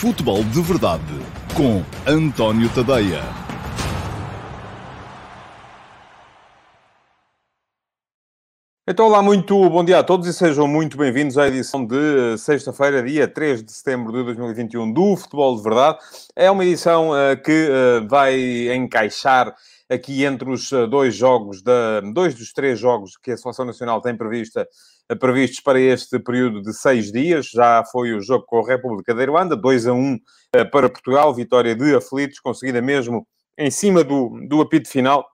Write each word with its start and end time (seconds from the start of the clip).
Futebol 0.00 0.44
de 0.44 0.62
Verdade 0.62 1.02
com 1.56 1.82
António 2.06 2.68
Tadeia. 2.72 3.20
Então, 8.86 9.06
olá, 9.06 9.20
muito 9.20 9.68
bom 9.68 9.84
dia 9.84 9.98
a 9.98 10.04
todos 10.04 10.28
e 10.28 10.32
sejam 10.32 10.68
muito 10.68 10.96
bem-vindos 10.96 11.36
à 11.36 11.48
edição 11.48 11.84
de 11.84 12.38
sexta-feira, 12.38 13.02
dia 13.02 13.26
3 13.26 13.64
de 13.64 13.72
setembro 13.72 14.12
de 14.12 14.22
2021 14.22 14.92
do 14.92 15.16
Futebol 15.16 15.56
de 15.56 15.64
Verdade. 15.64 15.98
É 16.36 16.48
uma 16.48 16.64
edição 16.64 17.10
uh, 17.10 17.36
que 17.44 17.68
uh, 17.68 18.08
vai 18.08 18.72
encaixar 18.72 19.52
aqui 19.88 20.24
entre 20.24 20.50
os 20.50 20.70
uh, 20.72 20.86
dois 20.86 21.14
jogos, 21.14 21.62
da, 21.62 22.00
dois 22.00 22.34
dos 22.34 22.52
três 22.52 22.78
jogos 22.78 23.16
que 23.16 23.30
a 23.30 23.36
Seleção 23.36 23.64
Nacional 23.64 24.00
tem 24.00 24.16
prevista, 24.16 24.68
previstos 25.18 25.60
para 25.60 25.80
este 25.80 26.18
período 26.18 26.62
de 26.62 26.72
seis 26.72 27.10
dias. 27.10 27.46
Já 27.46 27.84
foi 27.90 28.12
o 28.12 28.20
jogo 28.20 28.44
com 28.46 28.60
a 28.60 28.66
República 28.66 29.14
da 29.14 29.22
Irlanda, 29.22 29.56
2 29.56 29.86
a 29.86 29.92
1 29.92 30.18
para 30.70 30.88
Portugal, 30.88 31.34
vitória 31.34 31.74
de 31.74 31.94
aflitos, 31.94 32.40
conseguida 32.40 32.82
mesmo 32.82 33.26
em 33.56 33.70
cima 33.70 34.04
do, 34.04 34.38
do 34.48 34.60
apito 34.60 34.88
final, 34.88 35.26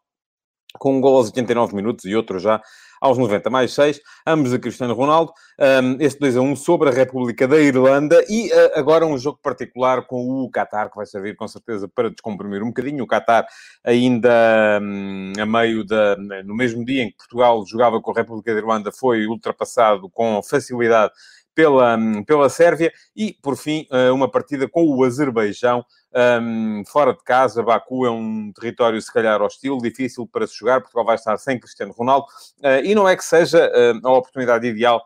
com 0.79 0.97
um 0.97 1.01
gol 1.01 1.17
aos 1.17 1.27
89 1.27 1.75
minutos 1.75 2.05
e 2.05 2.15
outro 2.15 2.39
já 2.39 2.61
aos 3.01 3.19
90 3.19 3.51
mais 3.51 3.75
6, 3.75 4.01
ambos 4.27 4.53
a 4.55 4.59
Cristiano 4.59 4.95
Ronaldo. 4.95 5.33
Um, 5.59 5.97
este 6.01 6.19
2 6.21 6.37
a 6.37 6.41
1 6.41 6.57
sobre 6.57 6.89
a 6.89 6.93
República 6.93 7.47
da 7.47 7.61
Irlanda 7.61 8.25
e 8.29 8.51
uh, 8.51 8.79
agora 8.79 9.05
um 9.05 9.19
jogo 9.19 9.39
particular 9.43 10.07
com 10.07 10.27
o 10.27 10.51
Qatar, 10.51 10.91
que 10.91 10.97
vai 10.97 11.05
servir 11.05 11.37
com 11.37 11.47
certeza 11.47 11.87
para 11.87 12.11
descomprimir 12.11 12.63
um 12.63 12.69
bocadinho. 12.69 13.05
O 13.05 13.07
Qatar 13.07 13.47
ainda 13.85 14.81
um, 14.83 15.33
a 15.39 15.45
meio 15.45 15.85
da... 15.85 16.17
no 16.45 16.55
mesmo 16.55 16.83
dia 16.83 17.03
em 17.03 17.11
que 17.11 17.19
Portugal 17.19 17.63
jogava 17.67 18.01
com 18.01 18.11
a 18.11 18.15
República 18.15 18.55
da 18.55 18.61
Irlanda, 18.61 18.91
foi 18.91 19.27
ultrapassado 19.27 20.09
com 20.09 20.43
facilidade 20.43 21.13
pela, 21.55 21.97
pela 22.27 22.49
Sérvia 22.49 22.93
e, 23.15 23.37
por 23.43 23.57
fim, 23.57 23.87
uma 24.13 24.31
partida 24.31 24.69
com 24.69 24.85
o 24.87 25.05
Azerbaijão 25.05 25.85
um, 26.15 26.85
fora 26.87 27.13
de 27.13 27.23
casa. 27.25 27.63
Baku 27.63 28.07
é 28.07 28.11
um 28.11 28.53
território, 28.53 29.01
se 29.01 29.13
calhar, 29.13 29.43
hostil, 29.43 29.79
difícil 29.79 30.27
para 30.27 30.47
se 30.47 30.57
jogar. 30.57 30.81
Portugal 30.81 31.05
vai 31.05 31.17
estar 31.17 31.37
sem 31.39 31.59
Cristiano 31.59 31.93
Ronaldo 31.93 32.27
uh, 32.61 32.85
e 32.85 32.95
não 32.95 33.09
é 33.09 33.17
que 33.17 33.25
seja 33.25 33.71
uh, 33.71 34.07
a 34.07 34.13
oportunidade 34.13 34.67
ideal 34.67 34.99
eh, 34.99 35.05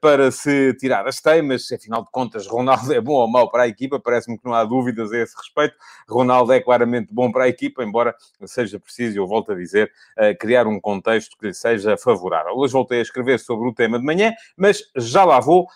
para 0.00 0.30
se 0.30 0.74
tirar 0.74 1.06
as 1.06 1.20
teimas, 1.20 1.70
afinal 1.72 2.04
de 2.04 2.10
contas, 2.10 2.46
Ronaldo 2.46 2.92
é 2.94 3.00
bom 3.00 3.14
ou 3.14 3.28
mau 3.28 3.50
para 3.50 3.62
a 3.62 3.68
equipa, 3.68 3.98
parece-me 3.98 4.38
que 4.38 4.44
não 4.44 4.54
há 4.54 4.64
dúvidas 4.64 5.12
a 5.12 5.18
esse 5.18 5.36
respeito. 5.36 5.74
Ronaldo 6.08 6.52
é 6.52 6.60
claramente 6.60 7.12
bom 7.12 7.30
para 7.32 7.44
a 7.44 7.48
equipa, 7.48 7.82
embora 7.82 8.14
seja 8.44 8.78
preciso, 8.78 9.18
eu 9.18 9.26
volto 9.26 9.52
a 9.52 9.54
dizer, 9.54 9.90
eh, 10.16 10.34
criar 10.34 10.66
um 10.66 10.80
contexto 10.80 11.36
que 11.38 11.46
lhe 11.46 11.54
seja 11.54 11.96
favorável. 11.96 12.52
Hoje 12.54 12.72
voltei 12.72 12.98
a 12.98 13.02
escrever 13.02 13.38
sobre 13.38 13.68
o 13.68 13.74
tema 13.74 13.98
de 13.98 14.04
manhã, 14.04 14.32
mas 14.56 14.82
já 14.96 15.24
lá 15.24 15.40
vou. 15.40 15.66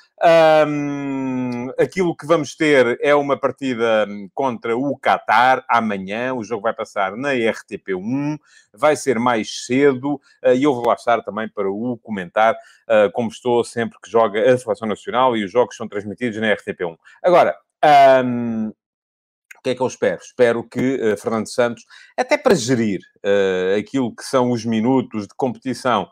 Um, 0.67 1.71
aquilo 1.79 2.17
que 2.17 2.25
vamos 2.25 2.55
ter 2.55 2.99
é 3.03 3.15
uma 3.15 3.37
partida 3.37 4.07
contra 4.33 4.77
o 4.77 4.97
Qatar 4.97 5.65
amanhã. 5.69 6.33
O 6.33 6.45
jogo 6.45 6.63
vai 6.63 6.73
passar 6.73 7.17
na 7.17 7.35
RTP1, 7.35 8.39
vai 8.73 8.97
ser 8.97 9.19
mais 9.19 9.67
cedo 9.67 10.15
uh, 10.15 10.55
e 10.55 10.63
eu 10.63 10.75
vou 10.75 10.87
lá 10.87 10.95
estar 10.95 11.21
também 11.23 11.49
para 11.49 11.71
o 11.71 11.99
comentar, 11.99 12.57
como 13.13 13.29
estou 13.29 13.65
sempre 13.65 13.99
que 14.03 14.11
joga 14.11 14.41
a 14.41 14.59
Seleção 14.59 14.87
Nacional 14.89 15.37
e 15.37 15.45
os 15.45 15.51
jogos 15.51 15.77
são 15.77 15.89
transmitidos 15.89 16.41
na 16.41 16.55
RTP1. 16.55 16.97
Agora, 17.23 17.57
um, 18.25 18.69
o 18.69 19.63
que 19.63 19.71
é 19.71 19.75
que 19.75 19.81
eu 19.81 19.87
espero? 19.87 20.21
Espero 20.21 20.69
que 20.69 20.97
uh, 20.97 21.17
Fernando 21.17 21.49
Santos, 21.49 21.85
até 22.17 22.37
para 22.37 22.55
gerir 22.55 23.01
uh, 23.25 23.79
aquilo 23.79 24.15
que 24.15 24.23
são 24.23 24.51
os 24.51 24.65
minutos 24.65 25.27
de 25.27 25.35
competição 25.35 26.09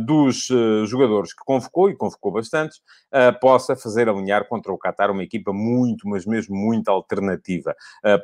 dos 0.00 0.48
jogadores 0.86 1.32
que 1.32 1.44
convocou, 1.44 1.90
e 1.90 1.96
convocou 1.96 2.32
bastantes, 2.32 2.80
possa 3.40 3.76
fazer 3.76 4.08
alinhar 4.08 4.46
contra 4.48 4.72
o 4.72 4.78
Qatar 4.78 5.10
uma 5.10 5.22
equipa 5.22 5.52
muito, 5.52 6.08
mas 6.08 6.26
mesmo 6.26 6.56
muito 6.56 6.88
alternativa. 6.88 7.74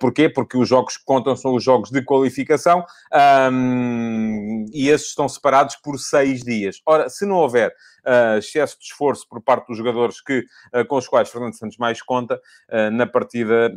porquê? 0.01 0.29
Porque 0.29 0.57
os 0.57 0.69
jogos 0.69 0.97
que 0.97 1.05
contam 1.05 1.37
são 1.37 1.55
os 1.55 1.63
jogos 1.63 1.91
de 1.91 2.03
qualificação 2.03 2.85
um, 3.53 4.67
e 4.73 4.89
esses 4.89 5.09
estão 5.09 5.29
separados 5.29 5.77
por 5.77 5.99
seis 5.99 6.43
dias. 6.43 6.81
Ora, 6.87 7.09
se 7.09 7.25
não 7.27 7.37
houver 7.37 7.73
uh, 8.07 8.39
excesso 8.39 8.79
de 8.79 8.85
esforço 8.85 9.27
por 9.29 9.41
parte 9.41 9.69
dos 9.69 9.77
jogadores 9.77 10.21
que, 10.21 10.45
uh, 10.75 10.85
com 10.87 10.97
os 10.97 11.09
quais 11.09 11.31
Fernando 11.31 11.55
Santos 11.55 11.77
mais 11.79 12.03
conta, 12.03 12.41
uh, 12.71 12.91
na 12.91 13.07
partida 13.07 13.73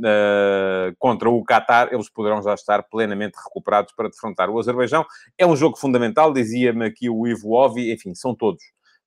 contra 0.99 1.29
o 1.29 1.43
Qatar, 1.43 1.89
eles 1.91 2.09
poderão 2.09 2.41
já 2.41 2.53
estar 2.53 2.83
plenamente 2.83 3.37
recuperados 3.43 3.93
para 3.95 4.09
defrontar 4.09 4.49
o 4.49 4.59
Azerbaijão. 4.59 5.05
É 5.37 5.45
um 5.45 5.55
jogo 5.55 5.77
fundamental, 5.77 6.33
dizia-me 6.33 6.85
aqui 6.85 7.09
o 7.09 7.27
Ivo 7.27 7.49
Enfim, 7.77 8.13
são 8.15 8.35
todos 8.35 8.63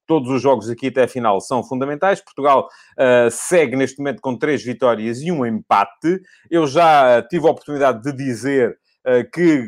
todos 0.08 0.30
os 0.30 0.40
jogos 0.40 0.70
aqui 0.70 0.88
até 0.88 1.04
a 1.04 1.08
final 1.08 1.40
são 1.40 1.62
fundamentais. 1.62 2.20
Portugal 2.20 2.66
uh, 2.98 3.30
segue 3.30 3.76
neste 3.76 3.98
momento 3.98 4.22
com 4.22 4.36
três 4.36 4.64
vitórias 4.64 5.20
e 5.20 5.30
um 5.30 5.44
empate. 5.44 6.20
Eu 6.50 6.66
já 6.66 7.22
tive 7.28 7.46
a 7.46 7.50
oportunidade 7.50 8.02
de 8.02 8.12
dizer 8.12 8.76
uh, 9.06 9.30
que 9.30 9.66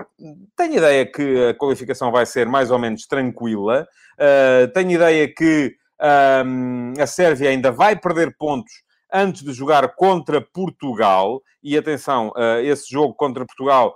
tenho 0.56 0.78
ideia 0.78 1.04
que 1.04 1.48
a 1.50 1.54
qualificação 1.54 2.10
vai 2.10 2.24
ser 2.24 2.48
mais 2.48 2.70
ou 2.70 2.78
menos 2.78 3.06
tranquila. 3.06 3.86
Uh, 4.14 4.72
tenho 4.72 4.92
ideia 4.92 5.32
que 5.32 5.76
um, 6.46 6.94
a 6.98 7.06
Sérvia 7.06 7.50
ainda 7.50 7.70
vai 7.70 7.94
perder 7.94 8.34
pontos 8.38 8.72
antes 9.12 9.42
de 9.42 9.52
jogar 9.52 9.94
contra 9.94 10.40
Portugal. 10.40 11.42
E 11.62 11.76
atenção, 11.76 12.32
esse 12.62 12.90
jogo 12.90 13.12
contra 13.12 13.44
Portugal 13.44 13.94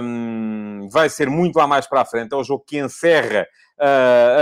um, 0.00 0.88
vai 0.92 1.08
ser 1.08 1.28
muito 1.28 1.56
lá 1.56 1.66
mais 1.66 1.88
para 1.88 2.02
a 2.02 2.04
frente. 2.04 2.32
É 2.32 2.36
o 2.36 2.44
jogo 2.44 2.62
que 2.64 2.78
encerra 2.78 3.48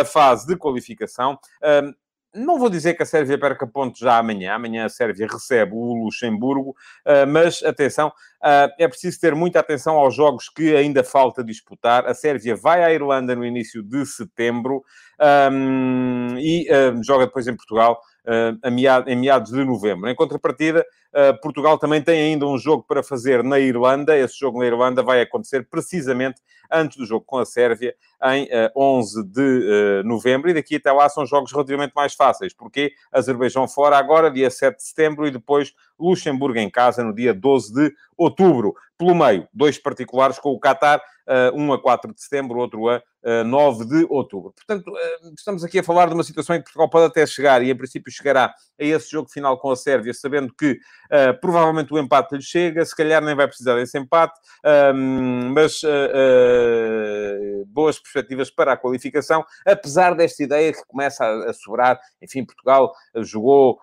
a 0.00 0.04
fase 0.04 0.46
de 0.46 0.56
qualificação. 0.56 1.38
Um, 1.62 1.94
não 2.34 2.58
vou 2.58 2.68
dizer 2.68 2.94
que 2.94 3.02
a 3.02 3.06
Sérvia 3.06 3.38
perca 3.38 3.66
pontos 3.66 4.00
já 4.00 4.18
amanhã. 4.18 4.54
Amanhã 4.54 4.84
a 4.84 4.88
Sérvia 4.88 5.26
recebe 5.26 5.72
o 5.74 6.04
Luxemburgo, 6.04 6.70
uh, 7.06 7.26
mas 7.26 7.62
atenção, 7.62 8.08
uh, 8.08 8.70
é 8.78 8.86
preciso 8.86 9.18
ter 9.18 9.34
muita 9.34 9.60
atenção 9.60 9.96
aos 9.96 10.14
jogos 10.14 10.48
que 10.48 10.76
ainda 10.76 11.02
falta 11.02 11.42
disputar. 11.42 12.06
A 12.06 12.14
Sérvia 12.14 12.54
vai 12.54 12.84
à 12.84 12.92
Irlanda 12.92 13.34
no 13.34 13.44
início 13.44 13.82
de 13.82 14.04
setembro 14.04 14.84
um, 15.50 16.36
e 16.38 16.68
joga 17.02 17.26
depois 17.26 17.48
em 17.48 17.56
Portugal 17.56 17.98
em 19.06 19.16
meados 19.16 19.52
de 19.52 19.64
novembro. 19.64 20.08
Em 20.08 20.14
contrapartida, 20.14 20.84
Portugal 21.42 21.78
também 21.78 22.02
tem 22.02 22.20
ainda 22.20 22.46
um 22.46 22.58
jogo 22.58 22.84
para 22.86 23.02
fazer 23.02 23.42
na 23.42 23.58
Irlanda. 23.58 24.16
Esse 24.16 24.38
jogo 24.38 24.58
na 24.58 24.66
Irlanda 24.66 25.02
vai 25.02 25.22
acontecer 25.22 25.66
precisamente 25.68 26.40
antes 26.70 26.98
do 26.98 27.06
jogo 27.06 27.24
com 27.24 27.38
a 27.38 27.46
Sérvia, 27.46 27.94
em 28.24 28.46
11 28.76 29.24
de 29.24 30.02
novembro. 30.04 30.50
E 30.50 30.54
daqui 30.54 30.76
até 30.76 30.92
lá 30.92 31.08
são 31.08 31.24
jogos 31.24 31.50
relativamente 31.50 31.94
mais 31.94 32.14
fáceis, 32.14 32.52
porque 32.52 32.92
Azerbaijão 33.10 33.66
fora 33.66 33.96
agora, 33.96 34.30
dia 34.30 34.50
7 34.50 34.76
de 34.76 34.82
setembro, 34.82 35.26
e 35.26 35.30
depois 35.30 35.72
Luxemburgo 35.98 36.58
em 36.58 36.68
casa 36.68 37.02
no 37.02 37.14
dia 37.14 37.32
12 37.32 37.72
de 37.72 37.94
outubro. 38.16 38.74
Pelo 38.98 39.14
meio, 39.14 39.48
dois 39.54 39.78
particulares 39.78 40.38
com 40.38 40.50
o 40.50 40.60
Qatar, 40.60 41.00
um 41.54 41.72
a 41.72 41.80
4 41.80 42.14
de 42.14 42.22
setembro, 42.22 42.58
outro 42.58 42.88
a 42.88 43.02
9 43.44 43.84
de 43.84 44.06
outubro. 44.08 44.52
Portanto, 44.52 44.92
estamos 45.36 45.62
aqui 45.62 45.78
a 45.78 45.82
falar 45.82 46.08
de 46.08 46.14
uma 46.14 46.24
situação 46.24 46.56
em 46.56 46.58
que 46.60 46.64
Portugal 46.64 46.88
pode 46.88 47.06
até 47.06 47.26
chegar, 47.26 47.62
e 47.62 47.70
em 47.70 47.76
princípio 47.76 48.12
chegará 48.12 48.46
a 48.46 48.84
esse 48.84 49.10
jogo 49.10 49.28
final 49.28 49.58
com 49.58 49.70
a 49.70 49.76
Sérvia, 49.76 50.14
sabendo 50.14 50.54
que 50.54 50.78
uh, 51.10 51.38
provavelmente 51.40 51.92
o 51.92 51.98
empate 51.98 52.36
lhe 52.36 52.42
chega, 52.42 52.84
se 52.84 52.94
calhar 52.94 53.22
nem 53.22 53.34
vai 53.34 53.46
precisar 53.46 53.74
desse 53.74 53.98
empate, 53.98 54.38
mas 55.52 55.82
uh, 55.82 55.88
uh, 55.88 57.66
boas 57.66 57.98
perspectivas 57.98 58.50
para 58.50 58.72
a 58.72 58.76
qualificação, 58.76 59.44
apesar 59.66 60.14
desta 60.14 60.42
ideia 60.42 60.72
que 60.72 60.84
começa 60.86 61.24
a, 61.24 61.50
a 61.50 61.52
sobrar. 61.52 61.98
Enfim, 62.22 62.44
Portugal 62.44 62.92
jogou 63.16 63.78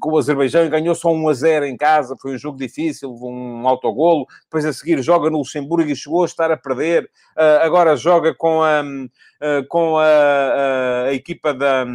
com 0.00 0.12
o 0.12 0.18
Azerbaijão 0.18 0.64
e 0.64 0.68
ganhou 0.68 0.94
só 0.94 1.10
1 1.10 1.28
a 1.28 1.34
0 1.34 1.66
em 1.66 1.76
casa, 1.76 2.16
foi 2.20 2.34
um 2.34 2.38
jogo 2.38 2.58
difícil, 2.58 3.14
um 3.22 3.66
autogolo, 3.66 4.26
depois 4.44 4.64
a 4.64 4.72
seguir 4.72 5.02
joga 5.02 5.30
no 5.30 5.38
Luxemburgo 5.38 5.90
e 5.90 5.96
chegou 5.96 6.22
a 6.22 6.26
estar 6.26 6.50
a 6.50 6.56
perder, 6.56 7.10
agora 7.62 7.96
joga 7.96 8.34
com 8.34 8.62
a, 8.62 8.82
com 9.68 9.96
a, 9.98 11.06
a 11.06 11.12
equipa 11.12 11.54
da 11.54 11.86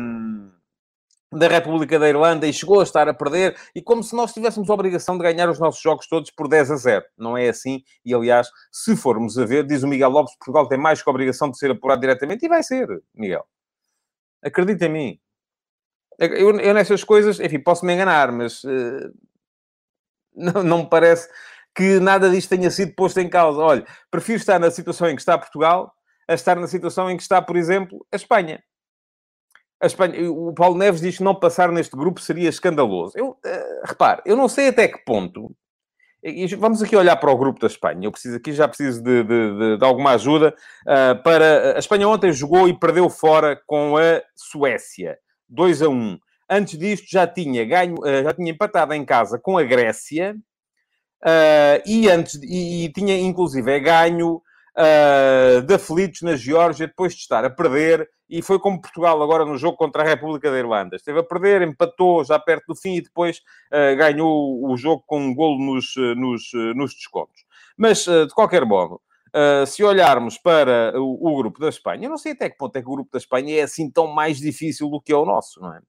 da 1.38 1.47
República 1.47 1.99
da 1.99 2.07
Irlanda 2.07 2.47
e 2.47 2.53
chegou 2.53 2.79
a 2.79 2.83
estar 2.83 3.07
a 3.07 3.13
perder, 3.13 3.55
e 3.75 3.81
como 3.81 4.03
se 4.03 4.16
nós 4.16 4.33
tivéssemos 4.33 4.69
a 4.69 4.73
obrigação 4.73 5.17
de 5.17 5.23
ganhar 5.23 5.50
os 5.50 5.59
nossos 5.59 5.81
jogos 5.81 6.07
todos 6.07 6.31
por 6.31 6.47
10 6.47 6.71
a 6.71 6.75
0. 6.75 7.06
Não 7.18 7.38
é 7.38 7.50
assim, 7.50 7.83
e 8.06 8.13
aliás, 8.13 8.50
se 8.71 8.95
formos 8.95 9.38
a 9.38 9.45
ver, 9.45 9.65
diz 9.65 9.83
o 9.83 9.88
Miguel 9.88 10.09
Lopes, 10.09 10.35
Portugal 10.38 10.68
tem 10.68 10.77
mais 10.77 11.01
que 11.01 11.09
a 11.09 11.12
obrigação 11.12 11.50
de 11.50 11.57
ser 11.57 11.71
apurado 11.71 12.01
diretamente, 12.01 12.45
e 12.45 12.50
vai 12.50 12.63
ser, 12.63 12.88
Miguel. 13.13 13.45
Acredita 14.44 14.85
em 14.85 14.89
mim. 14.89 15.19
Eu, 16.19 16.59
eu 16.59 16.74
nessas 16.74 17.03
coisas, 17.03 17.39
enfim, 17.39 17.59
posso 17.59 17.85
me 17.85 17.94
enganar, 17.94 18.31
mas 18.31 18.63
uh, 18.63 19.13
não, 20.35 20.63
não 20.63 20.77
me 20.80 20.89
parece 20.89 21.27
que 21.75 22.00
nada 22.00 22.30
disto 22.30 22.50
tenha 22.50 22.69
sido 22.69 22.94
posto 22.94 23.19
em 23.19 23.30
causa. 23.30 23.59
Olha, 23.59 23.85
prefiro 24.12 24.38
estar 24.38 24.59
na 24.59 24.69
situação 24.69 25.09
em 25.09 25.15
que 25.15 25.21
está 25.21 25.38
Portugal 25.38 25.94
a 26.27 26.33
estar 26.33 26.56
na 26.56 26.68
situação 26.68 27.09
em 27.09 27.18
que 27.18 27.24
está, 27.24 27.41
por 27.41 27.56
exemplo, 27.56 28.06
a 28.12 28.15
Espanha. 28.15 28.63
A 29.81 29.85
Espanha, 29.85 30.31
o 30.31 30.53
Paulo 30.53 30.77
Neves 30.77 31.01
diz 31.01 31.17
que 31.17 31.23
não 31.23 31.35
passar 31.35 31.71
neste 31.71 31.95
grupo 31.95 32.21
seria 32.21 32.49
escandaloso. 32.49 33.17
Eu, 33.17 33.31
uh, 33.31 33.37
repare, 33.85 34.21
eu 34.25 34.35
não 34.35 34.47
sei 34.47 34.69
até 34.69 34.87
que 34.87 35.03
ponto. 35.03 35.53
E 36.23 36.47
vamos 36.55 36.81
aqui 36.81 36.95
olhar 36.95 37.17
para 37.17 37.31
o 37.31 37.37
grupo 37.37 37.59
da 37.59 37.67
Espanha. 37.67 38.07
Eu 38.07 38.11
preciso 38.11 38.37
aqui 38.37 38.53
já 38.53 38.65
preciso 38.65 39.03
de, 39.03 39.23
de, 39.23 39.57
de, 39.57 39.77
de 39.77 39.85
alguma 39.85 40.11
ajuda 40.11 40.55
uh, 40.83 41.21
para. 41.21 41.75
A 41.75 41.79
Espanha 41.79 42.07
ontem 42.07 42.31
jogou 42.31 42.67
e 42.69 42.79
perdeu 42.79 43.09
fora 43.09 43.61
com 43.67 43.97
a 43.97 44.21
Suécia, 44.33 45.17
2 45.49 45.81
a 45.81 45.89
1. 45.89 46.17
antes 46.49 46.79
disto 46.79 47.07
já 47.09 47.27
tinha 47.27 47.65
ganho, 47.65 47.95
uh, 47.95 48.23
já 48.23 48.33
tinha 48.33 48.51
empatado 48.51 48.93
em 48.93 49.03
casa 49.03 49.37
com 49.37 49.57
a 49.57 49.63
Grécia 49.63 50.35
e, 51.85 52.09
antes, 52.09 52.35
e, 52.43 52.85
e, 52.85 52.89
tinha 52.91 53.17
inclusive 53.17 53.79
ganho 53.79 54.41
uh, 54.77 55.61
de 55.61 55.73
aflitos 55.73 56.21
na 56.21 56.35
Geórgia 56.35 56.87
depois 56.87 57.13
de 57.13 57.19
estar 57.19 57.45
a 57.45 57.49
perder 57.49 58.09
e 58.38 58.41
foi 58.41 58.57
como 58.57 58.81
Portugal 58.81 59.21
agora 59.21 59.45
no 59.45 59.57
jogo 59.57 59.77
contra 59.77 60.01
a 60.01 60.06
República 60.06 60.50
da 60.50 60.57
Irlanda. 60.57 60.95
Esteve 60.95 61.19
a 61.19 61.24
perder, 61.24 61.62
empatou 61.62 62.24
já 62.24 62.39
perto 62.39 62.65
do 62.69 62.75
fim 62.75 62.95
e 62.95 63.01
depois 63.01 63.38
uh, 63.71 63.95
ganhou 63.95 64.65
o 64.65 64.75
jogo 64.75 65.03
com 65.06 65.19
um 65.19 65.35
golo 65.35 65.63
nos, 65.63 65.94
nos, 66.18 66.51
nos 66.75 66.95
descontos. 66.95 67.45
Mas, 67.77 68.06
de 68.06 68.33
qualquer 68.33 68.65
modo, 68.65 69.00
Uh, 69.35 69.65
se 69.65 69.83
olharmos 69.83 70.38
para 70.38 70.94
o, 70.95 71.31
o, 71.31 71.35
grupo 71.38 71.59
da 71.59 71.68
Espanha, 71.68 72.06
eu 72.06 72.09
não 72.12 72.19
sei 72.19 72.33
até 72.33 72.51
que 72.51 72.56
ponto 72.56 72.75
é 72.75 72.83
que 72.83 72.88
o 72.88 72.91
grupo 72.91 73.09
da 73.12 73.18
Espanha 73.18 73.57
é 73.57 73.63
assim 73.63 73.89
tão 73.89 74.06
mais 74.06 74.38
difícil 74.38 74.88
do 74.91 75.01
que 75.01 75.12
é 75.12 75.15
o 75.15 75.25
nosso, 75.25 75.59
não 75.59 75.74
é? 75.74 75.80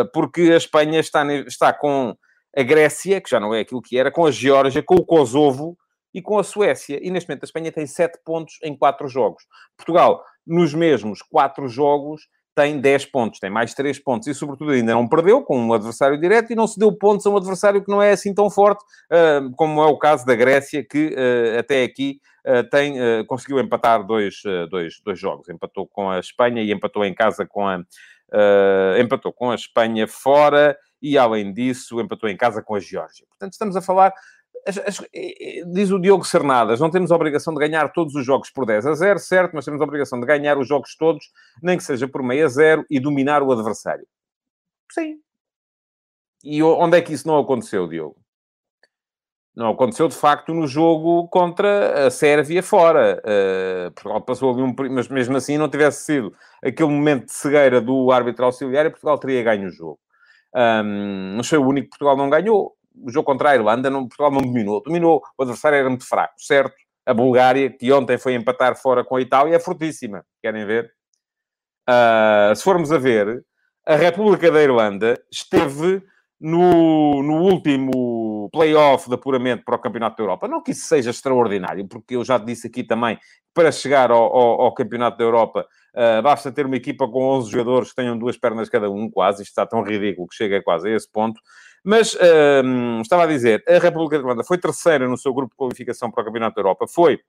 Uh, 0.00 0.10
porque 0.10 0.40
a 0.40 0.56
Espanha 0.56 0.98
está, 0.98 1.22
está 1.34 1.70
com 1.70 2.16
a 2.56 2.62
Grécia, 2.62 3.20
que 3.20 3.28
já 3.28 3.38
não 3.38 3.54
é 3.54 3.60
aquilo 3.60 3.82
que 3.82 3.98
era, 3.98 4.10
com 4.10 4.24
a 4.24 4.30
Geórgia, 4.30 4.82
com 4.82 4.94
o 4.94 5.04
Kosovo 5.04 5.76
e 6.14 6.22
com 6.22 6.38
a 6.38 6.42
Suécia. 6.42 6.98
E 7.02 7.10
neste 7.10 7.28
momento 7.28 7.44
a 7.44 7.46
Espanha 7.46 7.70
tem 7.70 7.86
7 7.86 8.20
pontos 8.24 8.58
em 8.62 8.76
4 8.76 9.06
jogos. 9.06 9.44
Portugal, 9.76 10.24
nos 10.48 10.74
mesmos 10.74 11.22
4 11.22 11.68
jogos, 11.68 12.22
tem 12.58 12.80
10 12.80 13.06
pontos, 13.06 13.38
tem 13.38 13.48
mais 13.48 13.72
3 13.72 14.00
pontos 14.00 14.26
e, 14.26 14.34
sobretudo, 14.34 14.72
ainda 14.72 14.92
não 14.92 15.06
perdeu 15.06 15.42
com 15.42 15.56
um 15.56 15.72
adversário 15.72 16.18
direto 16.18 16.52
e 16.52 16.56
não 16.56 16.66
se 16.66 16.76
deu 16.76 16.90
pontos 16.90 17.24
a 17.24 17.30
um 17.30 17.36
adversário 17.36 17.84
que 17.84 17.88
não 17.88 18.02
é 18.02 18.10
assim 18.10 18.34
tão 18.34 18.50
forte, 18.50 18.82
uh, 19.12 19.48
como 19.54 19.80
é 19.80 19.86
o 19.86 19.96
caso 19.96 20.26
da 20.26 20.34
Grécia, 20.34 20.84
que 20.84 21.14
uh, 21.14 21.58
até 21.60 21.84
aqui 21.84 22.20
uh, 22.44 22.68
tem, 22.68 22.96
conseguiu 23.26 23.60
empatar 23.60 24.04
dois, 24.04 24.42
dois, 24.68 25.00
dois 25.04 25.20
jogos. 25.20 25.48
Empatou 25.48 25.86
com 25.86 26.10
a 26.10 26.18
Espanha 26.18 26.60
e 26.60 26.72
empatou 26.72 27.04
em 27.04 27.14
casa 27.14 27.46
com 27.46 27.64
a. 27.64 27.80
empatou 28.98 29.32
com 29.32 29.52
a 29.52 29.54
Espanha 29.54 30.08
fora 30.08 30.76
e, 31.00 31.16
além 31.16 31.52
disso, 31.52 32.00
empatou 32.00 32.28
em 32.28 32.36
casa 32.36 32.60
com 32.60 32.74
a 32.74 32.80
Geórgia. 32.80 33.24
Portanto, 33.28 33.52
estamos 33.52 33.76
a 33.76 33.82
falar 33.82 34.12
diz 35.72 35.90
o 35.90 35.98
Diogo 35.98 36.24
Cernadas, 36.24 36.80
não 36.80 36.90
temos 36.90 37.10
a 37.10 37.16
obrigação 37.16 37.54
de 37.54 37.60
ganhar 37.60 37.92
todos 37.92 38.14
os 38.14 38.24
jogos 38.24 38.50
por 38.50 38.66
10 38.66 38.86
a 38.86 38.94
0, 38.94 39.18
certo, 39.18 39.52
mas 39.54 39.64
temos 39.64 39.80
a 39.80 39.84
obrigação 39.84 40.20
de 40.20 40.26
ganhar 40.26 40.58
os 40.58 40.68
jogos 40.68 40.96
todos, 40.96 41.24
nem 41.62 41.76
que 41.76 41.84
seja 41.84 42.08
por 42.08 42.22
meio 42.22 42.44
a 42.44 42.48
0, 42.48 42.84
e 42.90 43.00
dominar 43.00 43.42
o 43.42 43.52
adversário. 43.52 44.06
Sim. 44.90 45.16
E 46.42 46.62
onde 46.62 46.98
é 46.98 47.02
que 47.02 47.12
isso 47.12 47.26
não 47.26 47.38
aconteceu, 47.38 47.88
Diogo? 47.88 48.16
Não 49.58 49.70
aconteceu, 49.70 50.06
de 50.06 50.14
facto, 50.14 50.54
no 50.54 50.68
jogo 50.68 51.26
contra 51.28 52.06
a 52.06 52.10
Sérvia 52.12 52.62
fora. 52.62 53.20
Uh, 53.24 53.90
Portugal 53.90 54.20
passou 54.22 54.52
ali 54.52 54.62
um... 54.62 54.72
Mas 54.88 55.08
mesmo 55.08 55.36
assim 55.36 55.58
não 55.58 55.68
tivesse 55.68 56.04
sido 56.04 56.32
aquele 56.62 56.90
momento 56.90 57.26
de 57.26 57.32
cegueira 57.32 57.80
do 57.80 58.12
árbitro 58.12 58.44
auxiliar 58.44 58.88
Portugal 58.88 59.18
teria 59.18 59.42
ganho 59.42 59.66
o 59.66 59.72
jogo. 59.72 59.98
Um, 60.54 61.36
mas 61.36 61.48
foi 61.48 61.58
o 61.58 61.66
único 61.66 61.86
que 61.86 61.90
Portugal 61.90 62.16
não 62.16 62.30
ganhou 62.30 62.77
o 63.02 63.10
jogo 63.10 63.26
contra 63.26 63.50
a 63.50 63.54
Irlanda, 63.54 63.90
não, 63.90 64.08
Portugal 64.08 64.30
não 64.30 64.40
dominou. 64.40 64.82
Dominou, 64.82 65.22
o 65.36 65.42
adversário 65.42 65.76
era 65.76 65.88
muito 65.88 66.06
fraco, 66.06 66.34
certo? 66.38 66.74
A 67.06 67.14
Bulgária, 67.14 67.70
que 67.70 67.92
ontem 67.92 68.18
foi 68.18 68.34
empatar 68.34 68.76
fora 68.76 69.04
com 69.04 69.16
a 69.16 69.20
Itália, 69.20 69.56
é 69.56 69.58
fortíssima. 69.58 70.24
Querem 70.42 70.66
ver? 70.66 70.92
Uh, 71.88 72.54
se 72.54 72.62
formos 72.62 72.92
a 72.92 72.98
ver, 72.98 73.44
a 73.86 73.96
República 73.96 74.50
da 74.50 74.62
Irlanda 74.62 75.18
esteve 75.32 76.02
no, 76.40 77.22
no 77.22 77.42
último 77.42 78.48
play-off 78.52 79.08
de 79.08 79.14
apuramento 79.14 79.64
para 79.64 79.76
o 79.76 79.78
Campeonato 79.78 80.16
da 80.16 80.22
Europa. 80.22 80.46
Não 80.48 80.62
que 80.62 80.70
isso 80.70 80.86
seja 80.86 81.10
extraordinário, 81.10 81.86
porque 81.88 82.16
eu 82.16 82.24
já 82.24 82.38
disse 82.38 82.66
aqui 82.66 82.84
também, 82.84 83.18
para 83.52 83.72
chegar 83.72 84.10
ao, 84.10 84.22
ao, 84.22 84.60
ao 84.62 84.74
Campeonato 84.74 85.18
da 85.18 85.24
Europa, 85.24 85.66
uh, 85.94 86.22
basta 86.22 86.52
ter 86.52 86.66
uma 86.66 86.76
equipa 86.76 87.08
com 87.08 87.24
11 87.24 87.50
jogadores 87.50 87.88
que 87.90 87.96
tenham 87.96 88.16
duas 88.16 88.36
pernas 88.36 88.68
cada 88.68 88.90
um, 88.90 89.10
quase. 89.10 89.42
Isto 89.42 89.50
está 89.50 89.66
tão 89.66 89.82
ridículo 89.82 90.28
que 90.28 90.36
chega 90.36 90.62
quase 90.62 90.88
a 90.88 90.94
esse 90.94 91.10
ponto. 91.10 91.40
Mas 91.84 92.16
um, 92.64 93.00
estava 93.00 93.24
a 93.24 93.26
dizer, 93.26 93.62
a 93.68 93.78
República 93.78 94.16
da 94.16 94.22
Irlanda 94.22 94.44
foi 94.44 94.58
terceira 94.58 95.08
no 95.08 95.16
seu 95.16 95.32
grupo 95.32 95.52
de 95.52 95.56
qualificação 95.56 96.10
para 96.10 96.22
o 96.22 96.24
Campeonato 96.24 96.56
da 96.56 96.60
Europa, 96.60 96.86
foi 96.86 97.20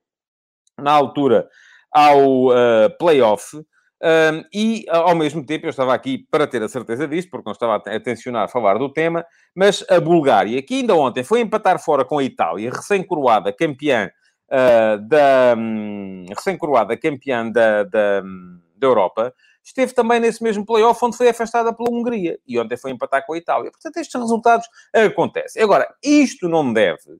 na 0.78 0.92
altura 0.92 1.48
ao 1.92 2.46
uh, 2.46 2.98
play-off. 2.98 3.56
Um, 4.02 4.44
e, 4.54 4.86
ao 4.88 5.14
mesmo 5.14 5.44
tempo, 5.44 5.66
eu 5.66 5.70
estava 5.70 5.92
aqui 5.92 6.26
para 6.30 6.46
ter 6.46 6.62
a 6.62 6.68
certeza 6.68 7.06
disto, 7.06 7.30
porque 7.30 7.44
não 7.46 7.52
estava 7.52 7.76
a 7.76 8.00
tensionar 8.00 8.48
falar 8.48 8.78
do 8.78 8.88
tema, 8.90 9.26
mas 9.54 9.84
a 9.90 10.00
Bulgária, 10.00 10.62
que 10.62 10.80
ainda 10.80 10.94
ontem 10.94 11.22
foi 11.22 11.40
empatar 11.40 11.78
fora 11.78 12.02
com 12.02 12.18
a 12.18 12.24
Itália, 12.24 12.70
recém-coroada 12.70 13.52
campeã 13.52 14.10
uh, 14.48 15.06
da... 15.06 15.54
Um, 15.56 16.24
recém-coroada 16.30 16.96
campeã 16.96 17.50
da, 17.50 17.82
da, 17.84 18.22
da 18.22 18.86
Europa, 18.86 19.34
esteve 19.62 19.92
também 19.92 20.20
nesse 20.20 20.42
mesmo 20.42 20.64
playoff 20.64 21.04
onde 21.04 21.16
foi 21.16 21.28
afastada 21.28 21.72
pela 21.72 21.90
Hungria 21.90 22.38
e 22.46 22.58
ontem 22.58 22.76
foi 22.76 22.90
empatar 22.90 23.24
com 23.26 23.34
a 23.34 23.38
Itália. 23.38 23.70
Portanto, 23.70 23.96
estes 23.98 24.20
resultados 24.20 24.66
acontecem. 24.92 25.62
Agora, 25.62 25.94
isto 26.02 26.48
não 26.48 26.72
deve 26.72 27.18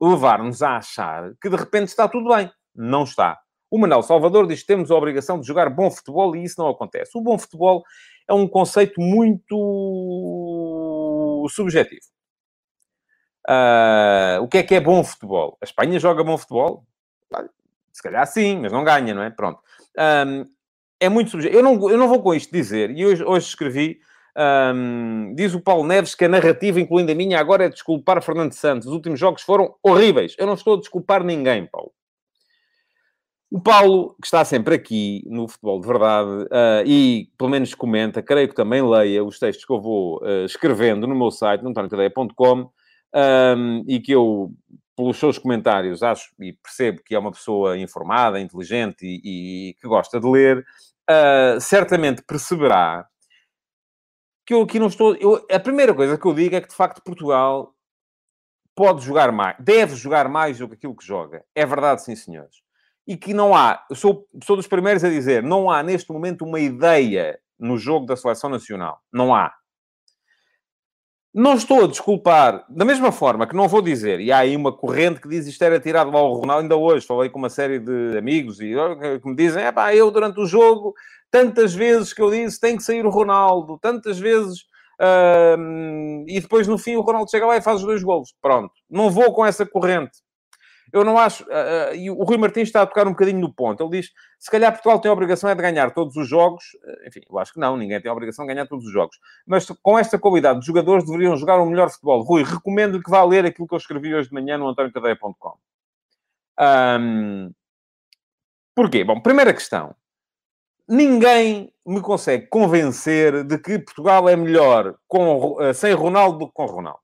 levar-nos 0.00 0.62
a 0.62 0.76
achar 0.76 1.32
que 1.40 1.48
de 1.48 1.56
repente 1.56 1.88
está 1.88 2.08
tudo 2.08 2.34
bem. 2.34 2.50
Não 2.74 3.04
está. 3.04 3.38
O 3.70 3.78
Manuel 3.78 4.02
Salvador 4.02 4.46
diz 4.48 4.62
que 4.62 4.66
temos 4.66 4.90
a 4.90 4.96
obrigação 4.96 5.38
de 5.38 5.46
jogar 5.46 5.70
bom 5.70 5.90
futebol 5.90 6.34
e 6.34 6.42
isso 6.42 6.60
não 6.60 6.68
acontece. 6.68 7.16
O 7.16 7.20
bom 7.20 7.38
futebol 7.38 7.84
é 8.26 8.34
um 8.34 8.48
conceito 8.48 9.00
muito 9.00 9.56
subjetivo. 11.50 12.06
Uh, 13.48 14.42
o 14.42 14.48
que 14.48 14.58
é 14.58 14.62
que 14.62 14.74
é 14.74 14.80
bom 14.80 15.02
futebol? 15.04 15.56
A 15.60 15.64
Espanha 15.64 15.98
joga 15.98 16.24
bom 16.24 16.36
futebol? 16.36 16.84
Se 17.92 18.02
calhar 18.02 18.26
sim, 18.26 18.58
mas 18.60 18.72
não 18.72 18.82
ganha, 18.84 19.14
não 19.14 19.22
é? 19.22 19.30
Pronto. 19.30 19.60
Um, 20.26 20.46
é 21.00 21.08
muito 21.08 21.30
subjetivo. 21.30 21.58
Eu 21.58 21.64
não, 21.64 21.90
eu 21.90 21.98
não 21.98 22.08
vou 22.08 22.22
com 22.22 22.34
isto 22.34 22.52
dizer, 22.52 22.90
e 22.90 23.04
hoje, 23.04 23.24
hoje 23.24 23.46
escrevi, 23.46 23.98
um, 24.74 25.34
diz 25.34 25.54
o 25.54 25.60
Paulo 25.60 25.86
Neves 25.86 26.14
que 26.14 26.24
a 26.24 26.28
narrativa, 26.28 26.80
incluindo 26.80 27.10
a 27.10 27.14
minha, 27.14 27.40
agora 27.40 27.64
é 27.64 27.68
desculpar 27.68 28.22
Fernando 28.22 28.52
Santos. 28.52 28.86
Os 28.86 28.92
últimos 28.92 29.18
jogos 29.18 29.42
foram 29.42 29.74
horríveis. 29.82 30.36
Eu 30.38 30.46
não 30.46 30.54
estou 30.54 30.74
a 30.74 30.78
desculpar 30.78 31.24
ninguém, 31.24 31.66
Paulo. 31.66 31.92
O 33.50 33.60
Paulo, 33.60 34.14
que 34.20 34.28
está 34.28 34.44
sempre 34.44 34.76
aqui 34.76 35.24
no 35.26 35.48
Futebol 35.48 35.80
de 35.80 35.86
Verdade 35.88 36.44
uh, 36.44 36.86
e 36.86 37.28
pelo 37.36 37.50
menos 37.50 37.74
comenta, 37.74 38.22
creio 38.22 38.48
que 38.48 38.54
também 38.54 38.80
leia 38.80 39.24
os 39.24 39.40
textos 39.40 39.66
que 39.66 39.72
eu 39.72 39.80
vou 39.80 40.22
uh, 40.22 40.44
escrevendo 40.44 41.04
no 41.04 41.16
meu 41.16 41.32
site, 41.32 41.62
no 41.62 41.70
antoniotadeia.com, 41.70 42.70
um, 43.12 43.84
e 43.88 43.98
que 43.98 44.12
eu, 44.12 44.52
pelos 44.96 45.16
seus 45.16 45.36
comentários, 45.36 46.00
acho 46.00 46.30
e 46.38 46.52
percebo 46.52 47.02
que 47.04 47.12
é 47.12 47.18
uma 47.18 47.32
pessoa 47.32 47.76
informada, 47.76 48.38
inteligente 48.38 49.04
e, 49.04 49.70
e 49.70 49.74
que 49.80 49.88
gosta 49.88 50.20
de 50.20 50.28
ler, 50.28 50.64
uh, 51.10 51.60
certamente 51.60 52.22
perceberá 52.22 53.06
que 54.46 54.54
eu 54.54 54.62
aqui 54.62 54.78
não 54.78 54.86
estou. 54.86 55.14
Eu, 55.16 55.46
a 55.50 55.60
primeira 55.60 55.94
coisa 55.94 56.18
que 56.18 56.26
eu 56.26 56.34
digo 56.34 56.54
é 56.54 56.60
que, 56.60 56.68
de 56.68 56.74
facto, 56.74 57.02
Portugal 57.02 57.74
pode 58.74 59.04
jogar 59.04 59.30
mais, 59.30 59.56
deve 59.60 59.94
jogar 59.94 60.28
mais 60.28 60.58
do 60.58 60.68
que 60.68 60.74
aquilo 60.74 60.96
que 60.96 61.06
joga. 61.06 61.44
É 61.54 61.66
verdade, 61.66 62.02
sim, 62.02 62.16
senhores. 62.16 62.56
E 63.06 63.16
que 63.16 63.34
não 63.34 63.54
há, 63.54 63.84
eu 63.90 63.96
sou, 63.96 64.26
sou 64.44 64.56
dos 64.56 64.66
primeiros 64.66 65.04
a 65.04 65.10
dizer, 65.10 65.42
não 65.42 65.70
há 65.70 65.82
neste 65.82 66.10
momento 66.12 66.44
uma 66.44 66.60
ideia 66.60 67.38
no 67.58 67.76
jogo 67.76 68.06
da 68.06 68.16
seleção 68.16 68.48
nacional. 68.48 69.00
Não 69.12 69.34
há. 69.34 69.52
Não 71.32 71.54
estou 71.54 71.84
a 71.84 71.86
desculpar, 71.86 72.64
da 72.68 72.84
mesma 72.84 73.12
forma 73.12 73.46
que 73.46 73.54
não 73.54 73.68
vou 73.68 73.80
dizer, 73.80 74.18
e 74.18 74.32
há 74.32 74.38
aí 74.38 74.56
uma 74.56 74.72
corrente 74.72 75.20
que 75.20 75.28
diz 75.28 75.46
isto 75.46 75.62
era 75.62 75.78
tirado 75.78 76.16
ao 76.16 76.34
Ronaldo, 76.34 76.62
ainda 76.62 76.76
hoje 76.76 77.06
falei 77.06 77.30
com 77.30 77.38
uma 77.38 77.48
série 77.48 77.78
de 77.78 78.18
amigos 78.18 78.60
e 78.60 78.74
que 79.22 79.28
me 79.28 79.36
dizem, 79.36 79.62
é 79.62 79.70
pá, 79.70 79.94
eu 79.94 80.10
durante 80.10 80.40
o 80.40 80.46
jogo, 80.46 80.92
tantas 81.30 81.72
vezes 81.72 82.12
que 82.12 82.20
eu 82.20 82.32
disse 82.32 82.58
tem 82.58 82.76
que 82.76 82.82
sair 82.82 83.06
o 83.06 83.10
Ronaldo, 83.10 83.78
tantas 83.80 84.18
vezes, 84.18 84.64
e 86.26 86.40
depois 86.40 86.66
no 86.66 86.76
fim 86.76 86.96
o 86.96 87.00
Ronaldo 87.00 87.30
chega 87.30 87.46
lá 87.46 87.56
e 87.56 87.62
faz 87.62 87.78
os 87.78 87.86
dois 87.86 88.02
golos. 88.02 88.34
Pronto, 88.42 88.72
não 88.90 89.08
vou 89.08 89.32
com 89.32 89.46
essa 89.46 89.64
corrente. 89.64 90.18
Eu 90.92 91.04
não 91.04 91.18
acho. 91.18 91.44
Uh, 91.44 91.94
e 91.94 92.10
o 92.10 92.22
Rui 92.24 92.36
Martins 92.36 92.68
está 92.68 92.82
a 92.82 92.86
tocar 92.86 93.06
um 93.06 93.10
bocadinho 93.10 93.40
no 93.40 93.52
ponto. 93.52 93.82
Ele 93.82 94.00
diz: 94.00 94.10
se 94.38 94.50
calhar 94.50 94.72
Portugal 94.72 94.98
tem 95.00 95.08
a 95.08 95.12
obrigação 95.12 95.48
é 95.50 95.54
de 95.54 95.62
ganhar 95.62 95.92
todos 95.92 96.16
os 96.16 96.28
jogos. 96.28 96.64
Enfim, 97.06 97.20
eu 97.28 97.38
acho 97.38 97.52
que 97.52 97.60
não, 97.60 97.76
ninguém 97.76 98.00
tem 98.00 98.10
a 98.10 98.12
obrigação 98.12 98.46
de 98.46 98.52
ganhar 98.52 98.66
todos 98.66 98.86
os 98.86 98.92
jogos. 98.92 99.18
Mas 99.46 99.66
com 99.82 99.98
esta 99.98 100.18
qualidade, 100.18 100.58
os 100.58 100.64
jogadores 100.64 101.04
deveriam 101.04 101.36
jogar 101.36 101.60
um 101.60 101.66
melhor 101.66 101.90
futebol. 101.90 102.22
Rui, 102.22 102.42
recomendo 102.42 103.02
que 103.02 103.10
vá 103.10 103.22
ler 103.24 103.44
aquilo 103.44 103.68
que 103.68 103.74
eu 103.74 103.78
escrevi 103.78 104.14
hoje 104.14 104.28
de 104.28 104.34
manhã 104.34 104.58
no 104.58 104.68
antoniocadeia.com. 104.68 105.56
Um, 106.60 107.52
porquê? 108.74 109.04
Bom, 109.04 109.20
primeira 109.20 109.54
questão. 109.54 109.94
Ninguém 110.88 111.72
me 111.86 112.00
consegue 112.00 112.48
convencer 112.48 113.44
de 113.44 113.58
que 113.58 113.78
Portugal 113.78 114.28
é 114.28 114.34
melhor 114.34 114.96
com, 115.06 115.56
sem 115.72 115.94
Ronaldo 115.94 116.38
do 116.38 116.46
que 116.48 116.52
com 116.52 116.66
Ronaldo. 116.66 117.00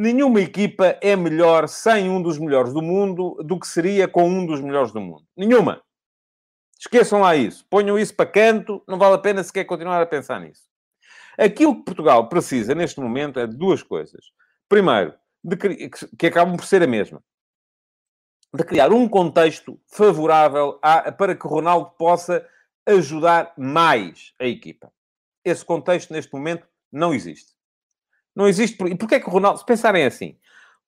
Nenhuma 0.00 0.40
equipa 0.40 0.96
é 1.02 1.16
melhor 1.16 1.66
sem 1.66 2.08
um 2.08 2.22
dos 2.22 2.38
melhores 2.38 2.72
do 2.72 2.80
mundo 2.80 3.34
do 3.44 3.58
que 3.58 3.66
seria 3.66 4.06
com 4.06 4.28
um 4.28 4.46
dos 4.46 4.60
melhores 4.60 4.92
do 4.92 5.00
mundo. 5.00 5.24
Nenhuma. 5.36 5.82
Esqueçam 6.78 7.20
lá 7.20 7.34
isso. 7.34 7.66
Ponham 7.68 7.98
isso 7.98 8.14
para 8.14 8.30
canto. 8.30 8.80
Não 8.86 8.96
vale 8.96 9.16
a 9.16 9.18
pena 9.18 9.42
sequer 9.42 9.64
continuar 9.64 10.00
a 10.00 10.06
pensar 10.06 10.40
nisso. 10.40 10.62
Aquilo 11.36 11.74
que 11.74 11.82
Portugal 11.82 12.28
precisa 12.28 12.76
neste 12.76 13.00
momento 13.00 13.40
é 13.40 13.46
de 13.48 13.56
duas 13.56 13.82
coisas. 13.82 14.26
Primeiro, 14.68 15.14
de, 15.42 15.56
que 16.16 16.28
acabam 16.28 16.56
por 16.56 16.64
ser 16.64 16.80
a 16.80 16.86
mesma. 16.86 17.20
De 18.54 18.62
criar 18.62 18.92
um 18.92 19.08
contexto 19.08 19.80
favorável 19.88 20.78
a, 20.80 21.10
para 21.10 21.34
que 21.34 21.48
Ronaldo 21.48 21.90
possa 21.98 22.46
ajudar 22.86 23.52
mais 23.58 24.32
a 24.38 24.44
equipa. 24.44 24.92
Esse 25.44 25.64
contexto, 25.64 26.12
neste 26.12 26.32
momento, 26.32 26.68
Não 26.92 27.12
existe. 27.12 27.57
Não 28.38 28.46
existe. 28.46 28.80
E 28.84 28.94
porquê 28.94 29.16
é 29.16 29.20
que 29.20 29.28
o 29.28 29.32
Ronaldo... 29.32 29.58
Se 29.58 29.66
pensarem 29.66 30.06
assim, 30.06 30.38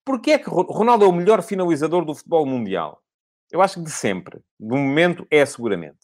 porquê 0.05 0.31
é 0.31 0.39
que 0.39 0.49
Ronaldo 0.49 1.03
é 1.03 1.07
o 1.09 1.11
melhor 1.11 1.43
finalizador 1.43 2.05
do 2.05 2.15
futebol 2.15 2.45
mundial? 2.45 3.03
Eu 3.51 3.61
acho 3.61 3.75
que 3.75 3.83
de 3.83 3.91
sempre. 3.91 4.39
Do 4.57 4.77
momento, 4.77 5.27
é 5.29 5.45
seguramente. 5.45 5.99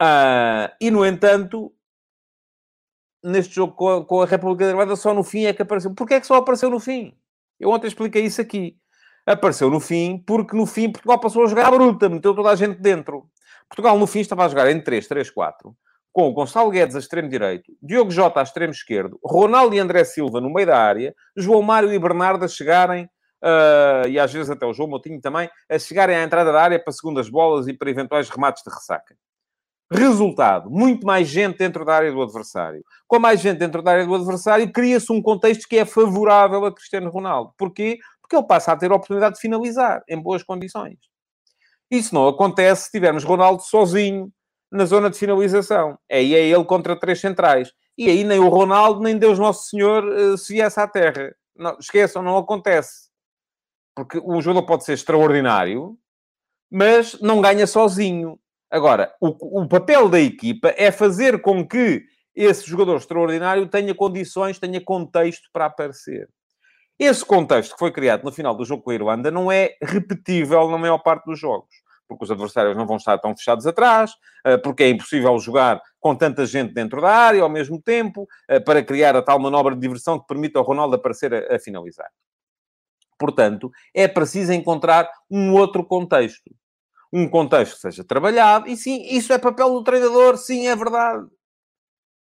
Uh, 0.00 0.70
e, 0.80 0.88
no 0.88 1.04
entanto, 1.04 1.74
neste 3.24 3.56
jogo 3.56 3.74
com 3.74 3.88
a, 3.88 4.04
com 4.04 4.22
a 4.22 4.24
República 4.26 4.66
da 4.66 4.70
Irlanda, 4.70 4.94
só 4.94 5.12
no 5.12 5.24
fim 5.24 5.46
é 5.46 5.52
que 5.52 5.62
apareceu. 5.62 5.92
Porquê 5.92 6.14
é 6.14 6.20
que 6.20 6.28
só 6.28 6.36
apareceu 6.36 6.70
no 6.70 6.78
fim? 6.78 7.18
Eu 7.58 7.70
ontem 7.70 7.88
expliquei 7.88 8.24
isso 8.24 8.40
aqui. 8.40 8.78
Apareceu 9.26 9.68
no 9.68 9.80
fim, 9.80 10.22
porque 10.24 10.56
no 10.56 10.64
fim 10.64 10.92
Portugal 10.92 11.18
passou 11.18 11.42
a 11.42 11.48
jogar 11.48 11.66
à 11.66 11.70
bruta, 11.72 12.08
meteu 12.08 12.36
toda 12.36 12.50
a 12.50 12.54
gente 12.54 12.80
dentro. 12.80 13.28
Portugal, 13.68 13.98
no 13.98 14.06
fim, 14.06 14.20
estava 14.20 14.44
a 14.44 14.48
jogar 14.48 14.70
em 14.70 14.80
3, 14.80 15.08
3, 15.08 15.28
4, 15.28 15.76
com 16.12 16.32
Gonçalo 16.32 16.70
Guedes 16.70 16.96
a 16.96 16.98
extremo 16.98 17.28
direito, 17.28 17.72
Diogo 17.82 18.10
Jota 18.10 18.40
a 18.40 18.42
extremo 18.42 18.72
esquerdo, 18.72 19.18
Ronaldo 19.24 19.74
e 19.74 19.78
André 19.78 20.04
Silva 20.04 20.40
no 20.40 20.52
meio 20.52 20.66
da 20.66 20.78
área, 20.78 21.14
João 21.36 21.62
Mário 21.62 21.92
e 21.92 21.98
Bernardo 21.98 22.44
a 22.44 22.48
chegarem, 22.48 23.04
uh, 23.04 24.08
e 24.08 24.18
às 24.18 24.32
vezes 24.32 24.50
até 24.50 24.66
o 24.66 24.72
João 24.72 24.88
Moutinho 24.88 25.20
também, 25.20 25.48
a 25.68 25.78
chegarem 25.78 26.16
à 26.16 26.22
entrada 26.22 26.52
da 26.52 26.60
área 26.60 26.82
para 26.82 26.92
segundas 26.92 27.28
bolas 27.28 27.68
e 27.68 27.72
para 27.72 27.90
eventuais 27.90 28.28
remates 28.28 28.62
de 28.64 28.70
ressaca. 28.72 29.16
Resultado, 29.92 30.70
muito 30.70 31.04
mais 31.04 31.26
gente 31.26 31.58
dentro 31.58 31.84
da 31.84 31.96
área 31.96 32.12
do 32.12 32.22
adversário. 32.22 32.84
Com 33.08 33.18
mais 33.18 33.40
gente 33.40 33.58
dentro 33.58 33.82
da 33.82 33.90
área 33.90 34.06
do 34.06 34.14
adversário, 34.14 34.70
cria-se 34.72 35.12
um 35.12 35.20
contexto 35.20 35.66
que 35.68 35.78
é 35.78 35.84
favorável 35.84 36.64
a 36.64 36.72
Cristiano 36.72 37.10
Ronaldo. 37.10 37.52
Porquê? 37.58 37.98
Porque 38.20 38.36
ele 38.36 38.46
passa 38.46 38.70
a 38.70 38.76
ter 38.76 38.92
a 38.92 38.94
oportunidade 38.94 39.34
de 39.34 39.40
finalizar 39.40 40.02
em 40.08 40.16
boas 40.16 40.44
condições. 40.44 40.96
Isso 41.90 42.14
não 42.14 42.28
acontece 42.28 42.84
se 42.84 42.92
tivermos 42.92 43.24
Ronaldo 43.24 43.62
sozinho 43.62 44.32
na 44.70 44.84
zona 44.84 45.10
de 45.10 45.18
finalização. 45.18 45.98
É, 46.08 46.22
e 46.22 46.34
é 46.34 46.46
ele 46.46 46.64
contra 46.64 46.98
três 46.98 47.20
centrais. 47.20 47.72
E 47.98 48.08
aí 48.08 48.24
nem 48.24 48.38
o 48.38 48.48
Ronaldo, 48.48 49.00
nem 49.00 49.18
Deus 49.18 49.38
Nosso 49.38 49.68
Senhor 49.68 50.04
uh, 50.04 50.38
se 50.38 50.54
viesse 50.54 50.78
à 50.80 50.86
Terra. 50.86 51.34
Não, 51.56 51.76
esqueçam, 51.78 52.22
não 52.22 52.36
acontece. 52.36 53.10
Porque 53.94 54.20
o 54.22 54.40
jogador 54.40 54.66
pode 54.66 54.84
ser 54.84 54.94
extraordinário, 54.94 55.98
mas 56.70 57.20
não 57.20 57.40
ganha 57.40 57.66
sozinho. 57.66 58.38
Agora, 58.70 59.12
o, 59.20 59.62
o 59.62 59.68
papel 59.68 60.08
da 60.08 60.20
equipa 60.20 60.72
é 60.76 60.92
fazer 60.92 61.42
com 61.42 61.66
que 61.66 62.04
esse 62.34 62.64
jogador 62.66 62.96
extraordinário 62.96 63.66
tenha 63.66 63.94
condições, 63.94 64.58
tenha 64.58 64.80
contexto 64.80 65.50
para 65.52 65.66
aparecer. 65.66 66.28
Esse 66.98 67.24
contexto 67.24 67.72
que 67.72 67.78
foi 67.78 67.90
criado 67.90 68.24
no 68.24 68.32
final 68.32 68.54
do 68.54 68.64
jogo 68.64 68.82
com 68.82 68.90
a 68.90 68.94
Irlanda 68.94 69.30
não 69.30 69.50
é 69.50 69.74
repetível 69.82 70.68
na 70.68 70.78
maior 70.78 70.98
parte 70.98 71.24
dos 71.24 71.38
jogos. 71.38 71.74
Porque 72.10 72.24
os 72.24 72.30
adversários 72.30 72.76
não 72.76 72.86
vão 72.86 72.96
estar 72.96 73.16
tão 73.18 73.36
fechados 73.36 73.66
atrás, 73.66 74.12
eh, 74.44 74.56
porque 74.58 74.82
é 74.82 74.88
impossível 74.88 75.38
jogar 75.38 75.80
com 76.00 76.14
tanta 76.16 76.44
gente 76.44 76.74
dentro 76.74 77.00
da 77.00 77.08
área 77.08 77.42
ao 77.42 77.48
mesmo 77.48 77.80
tempo, 77.80 78.28
eh, 78.48 78.58
para 78.58 78.82
criar 78.82 79.14
a 79.14 79.22
tal 79.22 79.38
manobra 79.38 79.74
de 79.74 79.80
diversão 79.80 80.18
que 80.18 80.26
permita 80.26 80.58
ao 80.58 80.64
Ronaldo 80.64 80.96
aparecer 80.96 81.32
a, 81.32 81.54
a 81.54 81.58
finalizar. 81.58 82.10
Portanto, 83.16 83.70
é 83.94 84.08
preciso 84.08 84.52
encontrar 84.52 85.08
um 85.30 85.54
outro 85.54 85.84
contexto 85.84 86.50
um 87.12 87.28
contexto 87.28 87.74
que 87.74 87.80
seja 87.80 88.04
trabalhado, 88.04 88.68
e 88.68 88.76
sim, 88.76 89.02
isso 89.10 89.32
é 89.32 89.38
papel 89.38 89.70
do 89.70 89.82
treinador, 89.82 90.36
sim, 90.36 90.68
é 90.68 90.76
verdade. 90.76 91.26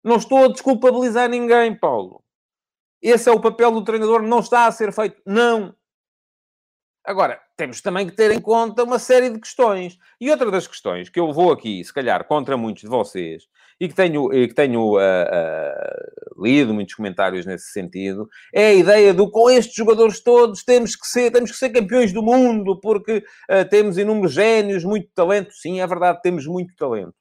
Não 0.04 0.16
estou 0.16 0.44
a 0.44 0.48
desculpabilizar 0.48 1.28
ninguém, 1.28 1.76
Paulo. 1.76 2.22
Esse 3.00 3.28
é 3.28 3.32
o 3.32 3.40
papel 3.40 3.70
do 3.72 3.84
treinador, 3.84 4.22
não 4.22 4.40
está 4.40 4.66
a 4.66 4.72
ser 4.72 4.92
feito. 4.92 5.20
Não. 5.24 5.74
Agora, 7.06 7.40
temos 7.56 7.80
também 7.80 8.04
que 8.04 8.16
ter 8.16 8.32
em 8.32 8.40
conta 8.40 8.82
uma 8.82 8.98
série 8.98 9.30
de 9.30 9.38
questões. 9.38 9.96
E 10.20 10.28
outra 10.28 10.50
das 10.50 10.66
questões 10.66 11.08
que 11.08 11.20
eu 11.20 11.32
vou 11.32 11.52
aqui, 11.52 11.82
se 11.84 11.94
calhar, 11.94 12.26
contra 12.26 12.56
muitos 12.56 12.82
de 12.82 12.88
vocês, 12.88 13.44
e 13.80 13.86
que 13.88 13.94
tenho, 13.94 14.32
e 14.34 14.48
que 14.48 14.54
tenho 14.54 14.94
uh, 14.94 14.98
uh, 14.98 16.44
lido 16.44 16.74
muitos 16.74 16.96
comentários 16.96 17.46
nesse 17.46 17.70
sentido, 17.70 18.28
é 18.52 18.66
a 18.68 18.74
ideia 18.74 19.14
do 19.14 19.30
com 19.30 19.48
estes 19.48 19.76
jogadores 19.76 20.20
todos 20.20 20.64
temos 20.64 20.96
que 20.96 21.06
ser, 21.06 21.30
temos 21.30 21.52
que 21.52 21.56
ser 21.56 21.70
campeões 21.70 22.12
do 22.12 22.24
mundo, 22.24 22.80
porque 22.80 23.18
uh, 23.18 23.68
temos 23.70 23.98
inúmeros 23.98 24.32
génios, 24.32 24.82
muito 24.82 25.08
talento. 25.14 25.52
Sim, 25.52 25.80
é 25.80 25.86
verdade, 25.86 26.20
temos 26.22 26.44
muito 26.44 26.74
talento. 26.74 27.14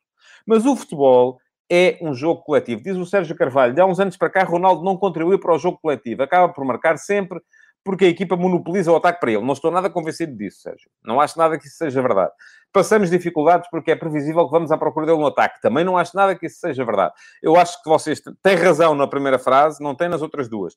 Mas 0.47 0.65
o 0.65 0.75
futebol 0.75 1.37
é 1.69 1.97
um 2.01 2.13
jogo 2.15 2.41
coletivo. 2.41 2.81
Diz 2.81 2.97
o 2.97 3.05
Sérgio 3.05 3.35
Carvalho, 3.35 3.73
de 3.73 3.81
há 3.81 3.85
uns 3.85 3.99
anos 3.99 4.17
para 4.17 4.31
cá, 4.31 4.43
Ronaldo 4.43 4.83
não 4.83 4.97
contribuiu 4.97 5.39
para 5.39 5.53
o 5.53 5.59
jogo 5.59 5.77
coletivo. 5.79 6.23
Acaba 6.23 6.51
por 6.51 6.65
marcar 6.65 6.97
sempre 6.97 7.39
porque 7.85 8.05
a 8.05 8.07
equipa 8.09 8.35
monopoliza 8.35 8.91
o 8.91 8.95
ataque 8.95 9.19
para 9.19 9.31
ele. 9.31 9.45
Não 9.45 9.53
estou 9.53 9.69
nada 9.69 9.91
convencido 9.91 10.35
disso, 10.35 10.61
Sérgio. 10.61 10.89
Não 11.03 11.21
acho 11.21 11.37
nada 11.37 11.57
que 11.57 11.67
isso 11.67 11.77
seja 11.77 12.01
verdade. 12.01 12.31
Passamos 12.73 13.11
dificuldades 13.11 13.69
porque 13.69 13.91
é 13.91 13.95
previsível 13.95 14.43
que 14.45 14.51
vamos 14.51 14.71
à 14.71 14.77
procura 14.77 15.05
dele 15.05 15.19
no 15.19 15.27
ataque. 15.27 15.61
Também 15.61 15.85
não 15.85 15.95
acho 15.95 16.17
nada 16.17 16.35
que 16.35 16.47
isso 16.47 16.59
seja 16.59 16.83
verdade. 16.83 17.13
Eu 17.43 17.55
acho 17.55 17.81
que 17.83 17.87
vocês 17.87 18.19
têm 18.41 18.55
razão 18.55 18.95
na 18.95 19.07
primeira 19.07 19.37
frase, 19.37 19.83
não 19.83 19.93
têm 19.93 20.09
nas 20.09 20.23
outras 20.23 20.49
duas. 20.49 20.75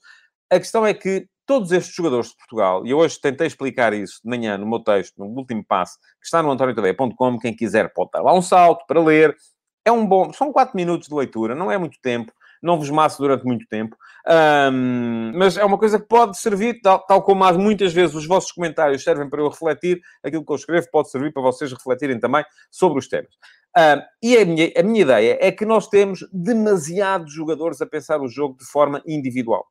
A 0.51 0.59
questão 0.59 0.87
é 0.87 0.93
que 0.93 1.27
todos 1.47 1.73
estes 1.73 1.95
jogadores 1.95 2.29
de 2.29 2.37
Portugal, 2.37 2.87
e 2.87 2.91
eu 2.91 2.99
hoje 2.99 3.19
tentei 3.19 3.47
explicar 3.47 3.95
isso 3.95 4.21
de 4.23 4.29
manhã 4.29 4.59
no 4.59 4.67
meu 4.69 4.81
texto, 4.81 5.17
no 5.17 5.25
último 5.25 5.65
passo, 5.67 5.99
que 6.21 6.27
está 6.27 6.43
no 6.43 6.51
antoniotadeia.com, 6.51 7.39
quem 7.39 7.57
quiser 7.57 7.91
pode 7.95 8.11
dar 8.13 8.21
lá 8.21 8.35
um 8.35 8.43
salto 8.43 8.85
para 8.87 9.01
ler. 9.01 9.35
É 9.83 9.91
um 9.91 10.07
bom... 10.07 10.31
São 10.35 10.53
quatro 10.53 10.77
minutos 10.77 11.09
de 11.09 11.15
leitura, 11.15 11.55
não 11.55 11.73
é 11.73 11.79
muito 11.79 11.99
tempo 12.03 12.33
não 12.63 12.79
vos 12.79 12.91
maço 12.91 13.19
durante 13.19 13.45
muito 13.45 13.67
tempo. 13.69 13.97
Um, 14.27 15.33
mas 15.35 15.57
é 15.57 15.65
uma 15.65 15.79
coisa 15.79 15.99
que 15.99 16.07
pode 16.07 16.39
servir, 16.39 16.81
tal, 16.83 17.05
tal 17.07 17.23
como 17.23 17.45
há 17.45 17.53
muitas 17.53 17.93
vezes 17.93 18.15
os 18.15 18.27
vossos 18.27 18.53
comentários 18.53 19.03
servem 19.03 19.29
para 19.29 19.41
eu 19.41 19.49
refletir, 19.49 20.01
aquilo 20.23 20.45
que 20.45 20.53
eu 20.53 20.57
escrevo 20.57 20.87
pode 20.91 21.11
servir 21.11 21.33
para 21.33 21.43
vocês 21.43 21.73
refletirem 21.73 22.21
também 22.21 22.45
sobre 22.71 22.99
os 22.99 23.09
temas. 23.09 23.35
Um, 23.77 24.03
e 24.23 24.37
a 24.37 24.45
minha, 24.45 24.73
a 24.77 24.83
minha 24.83 25.03
ideia 25.03 25.39
é 25.41 25.53
que 25.53 25.65
nós 25.65 25.89
temos 25.89 26.27
demasiados 26.33 27.33
jogadores 27.33 27.81
a 27.81 27.87
pensar 27.87 28.21
o 28.21 28.29
jogo 28.29 28.57
de 28.59 28.65
forma 28.65 29.03
individual. 29.07 29.67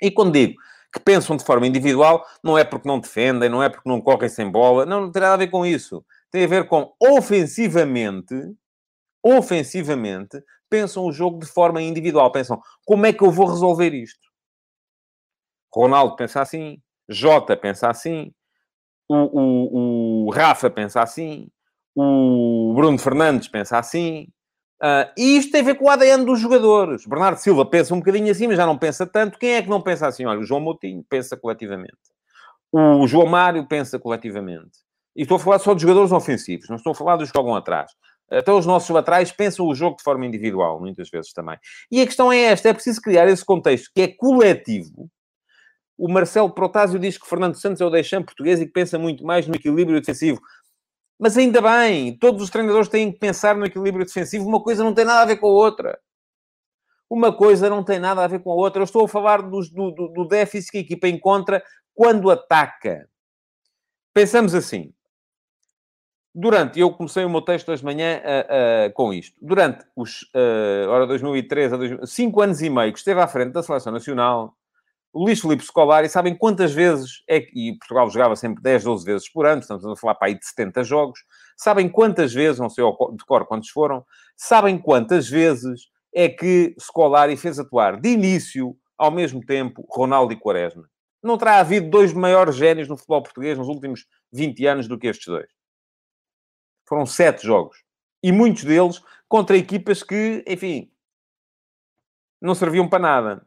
E 0.00 0.10
quando 0.10 0.32
digo 0.32 0.54
que 0.92 1.00
pensam 1.00 1.36
de 1.36 1.44
forma 1.44 1.66
individual, 1.66 2.26
não 2.42 2.58
é 2.58 2.64
porque 2.64 2.88
não 2.88 2.98
defendem, 2.98 3.48
não 3.48 3.62
é 3.62 3.68
porque 3.68 3.88
não 3.88 4.00
correm 4.00 4.28
sem 4.28 4.50
bola, 4.50 4.84
não, 4.84 5.02
não 5.02 5.12
tem 5.12 5.22
nada 5.22 5.34
a 5.34 5.38
ver 5.38 5.48
com 5.48 5.64
isso. 5.64 6.04
Tem 6.30 6.44
a 6.44 6.48
ver 6.48 6.66
com 6.66 6.92
ofensivamente, 7.00 8.34
ofensivamente, 9.22 10.42
pensam 10.68 11.04
o 11.04 11.12
jogo 11.12 11.38
de 11.38 11.46
forma 11.46 11.82
individual. 11.82 12.30
Pensam, 12.32 12.60
como 12.84 13.06
é 13.06 13.12
que 13.12 13.22
eu 13.22 13.30
vou 13.30 13.46
resolver 13.46 13.92
isto? 13.92 14.30
Ronaldo 15.72 16.16
pensa 16.16 16.40
assim, 16.40 16.80
Jota 17.08 17.56
pensa 17.56 17.88
assim, 17.88 18.32
o, 19.08 19.16
o, 19.16 20.26
o 20.26 20.30
Rafa 20.30 20.70
pensa 20.70 21.02
assim, 21.02 21.48
o 21.94 22.72
Bruno 22.74 22.98
Fernandes 22.98 23.48
pensa 23.48 23.78
assim. 23.78 24.28
Uh, 24.82 25.12
e 25.18 25.36
isto 25.36 25.52
tem 25.52 25.60
a 25.60 25.64
ver 25.64 25.74
com 25.74 25.84
o 25.84 25.90
ADN 25.90 26.24
dos 26.24 26.40
jogadores. 26.40 27.04
Bernardo 27.06 27.36
Silva 27.36 27.66
pensa 27.66 27.94
um 27.94 27.98
bocadinho 27.98 28.30
assim, 28.30 28.46
mas 28.46 28.56
já 28.56 28.64
não 28.64 28.78
pensa 28.78 29.06
tanto. 29.06 29.38
Quem 29.38 29.54
é 29.54 29.62
que 29.62 29.68
não 29.68 29.82
pensa 29.82 30.06
assim? 30.06 30.24
Olha, 30.24 30.40
o 30.40 30.44
João 30.44 30.60
Moutinho 30.60 31.04
pensa 31.08 31.36
coletivamente. 31.36 31.92
O 32.72 33.06
João 33.06 33.26
Mário 33.26 33.66
pensa 33.66 33.98
coletivamente. 33.98 34.78
E 35.14 35.22
estou 35.22 35.36
a 35.36 35.40
falar 35.40 35.58
só 35.58 35.74
de 35.74 35.82
jogadores 35.82 36.12
ofensivos, 36.12 36.68
não 36.68 36.76
estou 36.76 36.92
a 36.92 36.94
falar 36.94 37.16
dos 37.16 37.30
que 37.30 37.36
jogam 37.36 37.54
atrás. 37.54 37.92
Até 38.30 38.52
os 38.52 38.64
nossos 38.64 38.88
laterais 38.90 39.32
pensam 39.32 39.66
o 39.66 39.74
jogo 39.74 39.96
de 39.96 40.02
forma 40.04 40.24
individual, 40.24 40.78
muitas 40.78 41.10
vezes 41.10 41.32
também. 41.32 41.58
E 41.90 42.00
a 42.00 42.06
questão 42.06 42.32
é 42.32 42.40
esta: 42.42 42.68
é 42.68 42.72
preciso 42.72 43.00
criar 43.00 43.28
esse 43.28 43.44
contexto 43.44 43.90
que 43.94 44.02
é 44.02 44.08
coletivo. 44.08 45.10
O 45.98 46.10
Marcelo 46.10 46.50
Protásio 46.50 46.98
diz 46.98 47.18
que 47.18 47.28
Fernando 47.28 47.56
Santos 47.56 47.80
é 47.80 47.84
o 47.84 47.90
deixante 47.90 48.26
português 48.26 48.60
e 48.60 48.66
que 48.66 48.72
pensa 48.72 48.98
muito 48.98 49.24
mais 49.24 49.46
no 49.46 49.54
equilíbrio 49.54 50.00
defensivo. 50.00 50.40
Mas 51.18 51.36
ainda 51.36 51.60
bem, 51.60 52.16
todos 52.16 52.42
os 52.42 52.48
treinadores 52.48 52.88
têm 52.88 53.12
que 53.12 53.18
pensar 53.18 53.54
no 53.54 53.66
equilíbrio 53.66 54.06
defensivo. 54.06 54.48
Uma 54.48 54.62
coisa 54.62 54.82
não 54.82 54.94
tem 54.94 55.04
nada 55.04 55.20
a 55.20 55.26
ver 55.26 55.36
com 55.36 55.46
a 55.48 55.50
outra. 55.50 56.00
Uma 57.10 57.36
coisa 57.36 57.68
não 57.68 57.84
tem 57.84 57.98
nada 57.98 58.24
a 58.24 58.26
ver 58.26 58.38
com 58.38 58.50
a 58.50 58.54
outra. 58.54 58.80
Eu 58.80 58.84
estou 58.84 59.04
a 59.04 59.08
falar 59.08 59.42
do, 59.42 59.60
do, 59.60 59.90
do 60.08 60.28
déficit 60.28 60.70
que 60.70 60.78
a 60.78 60.80
equipa 60.80 61.08
encontra 61.08 61.62
quando 61.92 62.30
ataca. 62.30 63.06
Pensamos 64.14 64.54
assim: 64.54 64.94
Durante, 66.32 66.78
eu 66.78 66.92
comecei 66.92 67.24
o 67.24 67.30
meu 67.30 67.42
texto 67.42 67.70
hoje 67.70 67.80
de 67.80 67.86
manhã 67.86 68.20
uh, 68.20 68.88
uh, 68.88 68.92
com 68.92 69.12
isto. 69.12 69.36
Durante 69.42 69.84
os, 69.96 70.22
uh, 70.34 70.88
ora, 70.88 71.06
2003 71.06 71.72
a 71.72 71.76
2000, 71.76 72.06
cinco 72.06 72.40
anos 72.40 72.62
e 72.62 72.70
meio 72.70 72.92
que 72.92 72.98
esteve 72.98 73.20
à 73.20 73.26
frente 73.26 73.52
da 73.52 73.64
Seleção 73.64 73.92
Nacional, 73.92 74.54
o 75.12 75.24
Luís 75.24 75.40
Filipe 75.40 75.64
Scolari, 75.64 76.08
sabem 76.08 76.36
quantas 76.36 76.72
vezes, 76.72 77.24
é 77.28 77.40
que, 77.40 77.50
e 77.70 77.76
Portugal 77.78 78.08
jogava 78.08 78.36
sempre 78.36 78.62
10, 78.62 78.84
12 78.84 79.04
vezes 79.04 79.28
por 79.28 79.44
ano, 79.44 79.60
estamos 79.60 79.84
a 79.84 79.96
falar 79.96 80.14
para 80.14 80.28
aí 80.28 80.38
de 80.38 80.46
70 80.46 80.84
jogos, 80.84 81.20
sabem 81.56 81.88
quantas 81.88 82.32
vezes, 82.32 82.60
não 82.60 82.70
sei 82.70 82.84
de 82.84 83.24
cor 83.24 83.44
quantos 83.44 83.68
foram, 83.70 84.04
sabem 84.36 84.78
quantas 84.78 85.28
vezes 85.28 85.88
é 86.14 86.28
que 86.28 86.76
Scolari 86.80 87.36
fez 87.36 87.58
atuar 87.58 88.00
de 88.00 88.08
início, 88.08 88.76
ao 88.96 89.10
mesmo 89.10 89.44
tempo, 89.44 89.84
Ronaldo 89.90 90.32
e 90.32 90.36
Quaresma. 90.36 90.88
Não 91.20 91.36
terá 91.36 91.58
havido 91.58 91.90
dois 91.90 92.12
maiores 92.12 92.54
génios 92.54 92.88
no 92.88 92.96
futebol 92.96 93.22
português 93.22 93.58
nos 93.58 93.68
últimos 93.68 94.06
20 94.32 94.66
anos 94.66 94.88
do 94.88 94.96
que 94.96 95.08
estes 95.08 95.26
dois. 95.26 95.59
Foram 96.90 97.06
sete 97.06 97.46
jogos. 97.46 97.84
E 98.20 98.32
muitos 98.32 98.64
deles 98.64 99.00
contra 99.28 99.56
equipas 99.56 100.02
que, 100.02 100.42
enfim, 100.44 100.90
não 102.42 102.52
serviam 102.52 102.88
para 102.88 102.98
nada. 102.98 103.46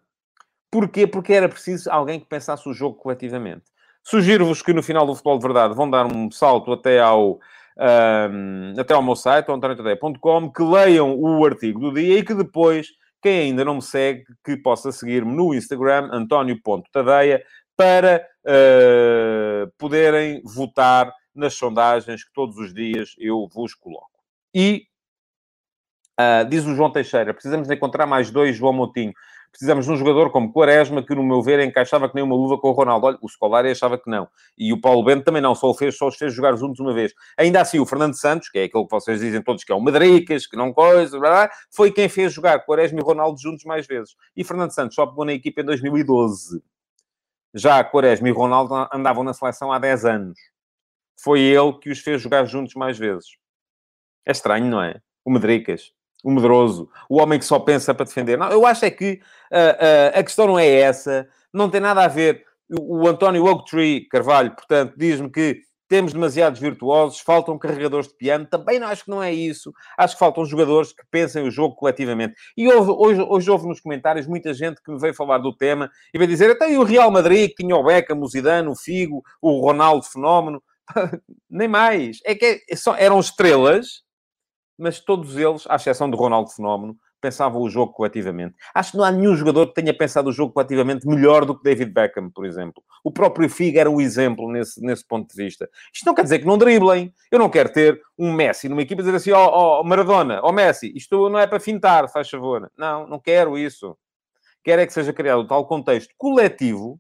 Porquê? 0.71 1.05
Porque 1.05 1.33
era 1.33 1.49
preciso 1.49 1.91
alguém 1.91 2.21
que 2.21 2.25
pensasse 2.25 2.67
o 2.69 2.73
jogo 2.73 2.95
coletivamente. 2.95 3.65
Sugiro-vos 4.01 4.61
que 4.61 4.71
no 4.71 4.81
final 4.81 5.05
do 5.05 5.13
Futebol 5.13 5.37
de 5.37 5.43
Verdade 5.43 5.75
vão 5.75 5.89
dar 5.89 6.05
um 6.05 6.31
salto 6.31 6.71
até 6.71 7.01
ao, 7.01 7.33
um, 8.31 8.73
até 8.79 8.93
ao 8.93 9.03
meu 9.03 9.15
site, 9.15 9.51
antoniotadeia.com, 9.51 10.49
que 10.49 10.63
leiam 10.63 11.13
o 11.13 11.45
artigo 11.45 11.81
do 11.81 11.93
dia 11.93 12.19
e 12.19 12.23
que 12.23 12.33
depois 12.33 12.87
quem 13.21 13.39
ainda 13.39 13.65
não 13.65 13.75
me 13.75 13.81
segue, 13.81 14.23
que 14.41 14.55
possa 14.55 14.89
seguir-me 14.89 15.35
no 15.35 15.53
Instagram, 15.53 16.09
António.tadeia, 16.13 17.43
para 17.75 18.25
uh, 18.45 19.71
poderem 19.77 20.41
votar 20.45 21.13
nas 21.35 21.55
sondagens 21.55 22.23
que 22.23 22.33
todos 22.33 22.57
os 22.57 22.73
dias 22.73 23.15
eu 23.17 23.47
vos 23.47 23.73
coloco. 23.73 24.11
E 24.53 24.85
uh, 26.19 26.47
diz 26.49 26.65
o 26.65 26.75
João 26.75 26.91
Teixeira: 26.91 27.33
precisamos 27.33 27.67
de 27.67 27.73
encontrar 27.73 28.05
mais 28.05 28.29
dois 28.29 28.55
João 28.55 28.73
Moutinho. 28.73 29.13
Precisamos 29.53 29.85
de 29.85 29.91
um 29.91 29.95
jogador 29.95 30.31
como 30.31 30.51
Quaresma, 30.51 31.05
que 31.05 31.13
no 31.13 31.21
meu 31.21 31.39
ver 31.39 31.59
encaixava 31.59 32.09
que 32.09 32.15
nem 32.15 32.23
uma 32.23 32.35
luva 32.35 32.57
com 32.57 32.69
o 32.69 32.71
Ronaldo. 32.71 33.05
Olha, 33.05 33.17
o 33.21 33.29
Scolari 33.29 33.69
achava 33.69 33.99
que 33.99 34.09
não. 34.09 34.27
E 34.57 34.73
o 34.73 34.81
Paulo 34.81 35.03
Bento 35.03 35.23
também 35.23 35.43
não, 35.43 35.53
só, 35.53 35.69
o 35.69 35.75
fez, 35.75 35.95
só 35.95 36.07
os 36.07 36.15
fez 36.15 36.33
jogar 36.33 36.55
juntos 36.55 36.79
uma 36.79 36.91
vez. 36.91 37.13
Ainda 37.37 37.61
assim, 37.61 37.77
o 37.77 37.85
Fernando 37.85 38.15
Santos, 38.15 38.49
que 38.49 38.57
é 38.57 38.63
aquele 38.63 38.83
que 38.83 38.89
vocês 38.89 39.19
dizem 39.19 39.43
todos 39.43 39.63
que 39.63 39.71
é 39.71 39.75
o 39.75 39.79
Madricas, 39.79 40.47
que 40.47 40.57
não 40.57 40.73
coisa, 40.73 41.19
blá, 41.19 41.29
blá, 41.29 41.51
foi 41.69 41.91
quem 41.91 42.09
fez 42.09 42.33
jogar 42.33 42.65
Quaresma 42.65 42.99
e 42.99 43.03
Ronaldo 43.03 43.39
juntos 43.39 43.63
mais 43.63 43.85
vezes. 43.85 44.15
E 44.35 44.43
Fernando 44.43 44.71
Santos 44.71 44.95
só 44.95 45.05
pegou 45.05 45.23
na 45.23 45.33
equipa 45.33 45.61
em 45.61 45.65
2012. 45.65 46.63
Já 47.53 47.83
Quaresma 47.83 48.27
e 48.27 48.31
Ronaldo 48.31 48.73
andavam 48.91 49.23
na 49.23 49.35
seleção 49.35 49.71
há 49.71 49.77
10 49.77 50.05
anos. 50.05 50.39
Foi 51.23 51.39
ele 51.39 51.73
que 51.79 51.89
os 51.89 51.99
fez 51.99 52.21
jogar 52.21 52.45
juntos 52.45 52.73
mais 52.75 52.97
vezes. 52.97 53.37
É 54.25 54.31
estranho, 54.31 54.65
não 54.65 54.81
é? 54.81 54.99
O 55.23 55.31
Medricas, 55.31 55.93
o 56.23 56.29
medroso, 56.29 56.89
o 57.09 57.21
homem 57.21 57.39
que 57.39 57.45
só 57.45 57.59
pensa 57.59 57.93
para 57.93 58.05
defender. 58.05 58.37
Não, 58.37 58.49
eu 58.49 58.65
acho 58.65 58.83
é 58.83 58.91
que 58.91 59.21
uh, 59.51 59.55
uh, 59.55 60.19
a 60.19 60.23
questão 60.23 60.47
não 60.47 60.59
é 60.59 60.67
essa, 60.67 61.27
não 61.53 61.69
tem 61.69 61.79
nada 61.79 62.03
a 62.03 62.07
ver. 62.07 62.45
O, 62.69 63.03
o 63.03 63.07
António 63.07 63.45
Oaktree 63.45 64.07
Carvalho, 64.07 64.51
portanto, 64.51 64.95
diz-me 64.97 65.29
que 65.29 65.61
temos 65.87 66.11
demasiados 66.11 66.59
virtuosos, 66.59 67.19
faltam 67.19 67.57
carregadores 67.57 68.07
de 68.07 68.15
piano. 68.15 68.45
Também 68.45 68.79
não 68.79 68.87
acho 68.87 69.03
que 69.05 69.11
não 69.11 69.21
é 69.21 69.31
isso. 69.31 69.71
Acho 69.97 70.15
que 70.15 70.19
faltam 70.19 70.43
jogadores 70.43 70.91
que 70.91 71.03
pensem 71.11 71.43
o 71.43 71.51
jogo 71.51 71.75
coletivamente. 71.75 72.33
E 72.57 72.67
houve, 72.67 72.91
hoje, 72.91 73.21
hoje 73.21 73.51
houve 73.51 73.67
nos 73.67 73.79
comentários 73.79 74.25
muita 74.25 74.53
gente 74.53 74.81
que 74.81 74.91
me 74.91 74.99
veio 74.99 75.13
falar 75.13 75.37
do 75.37 75.55
tema 75.55 75.91
e 76.13 76.17
veio 76.17 76.29
dizer 76.29 76.49
até 76.49 76.67
o 76.77 76.83
Real 76.83 77.11
Madrid, 77.11 77.49
que 77.49 77.63
tinha 77.63 77.75
o 77.75 77.83
Beckham, 77.83 78.19
o 78.19 78.27
Zidane, 78.27 78.67
o 78.67 78.75
Figo, 78.75 79.23
o 79.41 79.59
Ronaldo 79.59 80.05
Fenómeno. 80.05 80.63
Nem 81.49 81.67
mais. 81.67 82.19
É 82.25 82.35
que 82.35 82.63
é, 82.69 82.75
só, 82.75 82.95
eram 82.95 83.19
estrelas, 83.19 84.03
mas 84.77 84.99
todos 84.99 85.37
eles, 85.37 85.65
à 85.67 85.75
exceção 85.75 86.09
do 86.09 86.17
Ronaldo 86.17 86.49
Fenómeno, 86.49 86.97
pensavam 87.23 87.61
o 87.61 87.69
jogo 87.69 87.93
coletivamente. 87.93 88.53
Acho 88.75 88.91
que 88.91 88.97
não 88.97 89.05
há 89.05 89.11
nenhum 89.11 89.33
jogador 89.33 89.67
que 89.67 89.73
tenha 89.73 89.97
pensado 89.97 90.29
o 90.29 90.33
jogo 90.33 90.51
coletivamente 90.51 91.07
melhor 91.07 91.45
do 91.45 91.57
que 91.57 91.63
David 91.63 91.93
Beckham, 91.93 92.29
por 92.29 92.45
exemplo. 92.45 92.83
O 93.01 93.09
próprio 93.09 93.49
Figo 93.49 93.79
era 93.79 93.89
o 93.89 94.01
exemplo 94.01 94.51
nesse, 94.51 94.81
nesse 94.81 95.07
ponto 95.07 95.33
de 95.33 95.41
vista. 95.41 95.69
Isto 95.93 96.05
não 96.05 96.13
quer 96.13 96.23
dizer 96.23 96.39
que 96.39 96.45
não 96.45 96.57
driblem. 96.57 97.13
Eu 97.31 97.39
não 97.39 97.49
quero 97.49 97.71
ter 97.71 98.01
um 98.19 98.33
Messi 98.33 98.67
numa 98.67 98.81
equipa 98.81 99.01
e 99.01 99.05
dizer 99.05 99.15
assim, 99.15 99.31
ó 99.31 99.47
oh, 99.47 99.79
oh, 99.79 99.83
Maradona, 99.85 100.41
ó 100.43 100.49
oh, 100.49 100.51
Messi, 100.51 100.91
isto 100.93 101.29
não 101.29 101.39
é 101.39 101.47
para 101.47 101.61
fintar, 101.61 102.09
faz 102.09 102.29
favor. 102.29 102.69
Não, 102.77 103.07
não 103.07 103.19
quero 103.19 103.57
isso. 103.57 103.97
Quero 104.61 104.81
é 104.81 104.85
que 104.85 104.93
seja 104.93 105.13
criado 105.13 105.47
tal 105.47 105.65
contexto 105.65 106.13
coletivo 106.17 106.99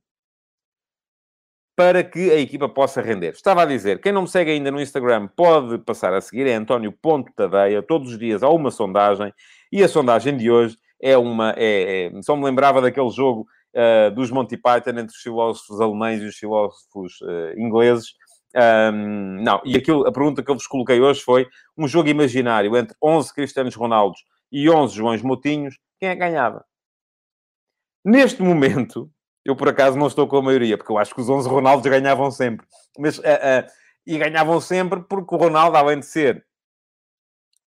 para 1.75 2.03
que 2.03 2.31
a 2.31 2.39
equipa 2.39 2.69
possa 2.69 3.01
render. 3.01 3.31
Estava 3.31 3.63
a 3.63 3.65
dizer, 3.65 3.99
quem 3.99 4.11
não 4.11 4.23
me 4.23 4.27
segue 4.27 4.51
ainda 4.51 4.69
no 4.69 4.81
Instagram 4.81 5.27
pode 5.35 5.79
passar 5.79 6.13
a 6.13 6.21
seguir, 6.21 6.47
é 6.47 6.53
António.tadeia, 6.53 7.81
todos 7.81 8.11
os 8.11 8.19
dias 8.19 8.43
há 8.43 8.49
uma 8.49 8.69
sondagem, 8.69 9.33
e 9.71 9.83
a 9.83 9.87
sondagem 9.87 10.37
de 10.37 10.51
hoje 10.51 10.77
é 11.01 11.17
uma... 11.17 11.53
É, 11.57 12.05
é, 12.05 12.21
só 12.21 12.35
me 12.35 12.45
lembrava 12.45 12.81
daquele 12.81 13.09
jogo 13.09 13.47
uh, 13.73 14.13
dos 14.13 14.29
Monty 14.29 14.57
Python 14.57 14.91
entre 14.91 15.15
os 15.15 15.21
filósofos 15.21 15.81
alemães 15.81 16.21
e 16.21 16.25
os 16.25 16.35
filósofos 16.35 17.19
uh, 17.21 17.59
ingleses. 17.59 18.13
Um, 18.55 19.41
não, 19.41 19.59
e 19.65 19.75
aquilo, 19.75 20.07
a 20.07 20.11
pergunta 20.11 20.43
que 20.43 20.51
eu 20.51 20.55
vos 20.55 20.67
coloquei 20.67 21.01
hoje 21.01 21.21
foi 21.21 21.47
um 21.75 21.87
jogo 21.87 22.07
imaginário 22.07 22.77
entre 22.77 22.95
11 23.03 23.33
Cristianos 23.33 23.73
Ronaldos 23.73 24.23
e 24.51 24.69
11 24.69 24.95
Joões 24.95 25.21
Motinhos, 25.23 25.75
quem 26.03 26.09
é 26.09 26.13
que 26.15 26.19
ganhava? 26.19 26.65
Neste 28.03 28.41
momento, 28.41 29.09
eu, 29.45 29.55
por 29.55 29.67
acaso, 29.67 29.97
não 29.97 30.07
estou 30.07 30.27
com 30.27 30.37
a 30.37 30.41
maioria, 30.41 30.77
porque 30.77 30.91
eu 30.91 30.97
acho 30.97 31.13
que 31.13 31.21
os 31.21 31.29
11 31.29 31.49
Ronaldos 31.49 31.89
ganhavam 31.89 32.31
sempre. 32.31 32.65
Mas, 32.97 33.17
uh, 33.17 33.21
uh, 33.21 33.71
e 34.05 34.17
ganhavam 34.17 34.59
sempre 34.61 35.01
porque 35.01 35.35
o 35.35 35.37
Ronaldo, 35.37 35.77
além 35.77 35.99
de 35.99 36.05
ser 36.05 36.45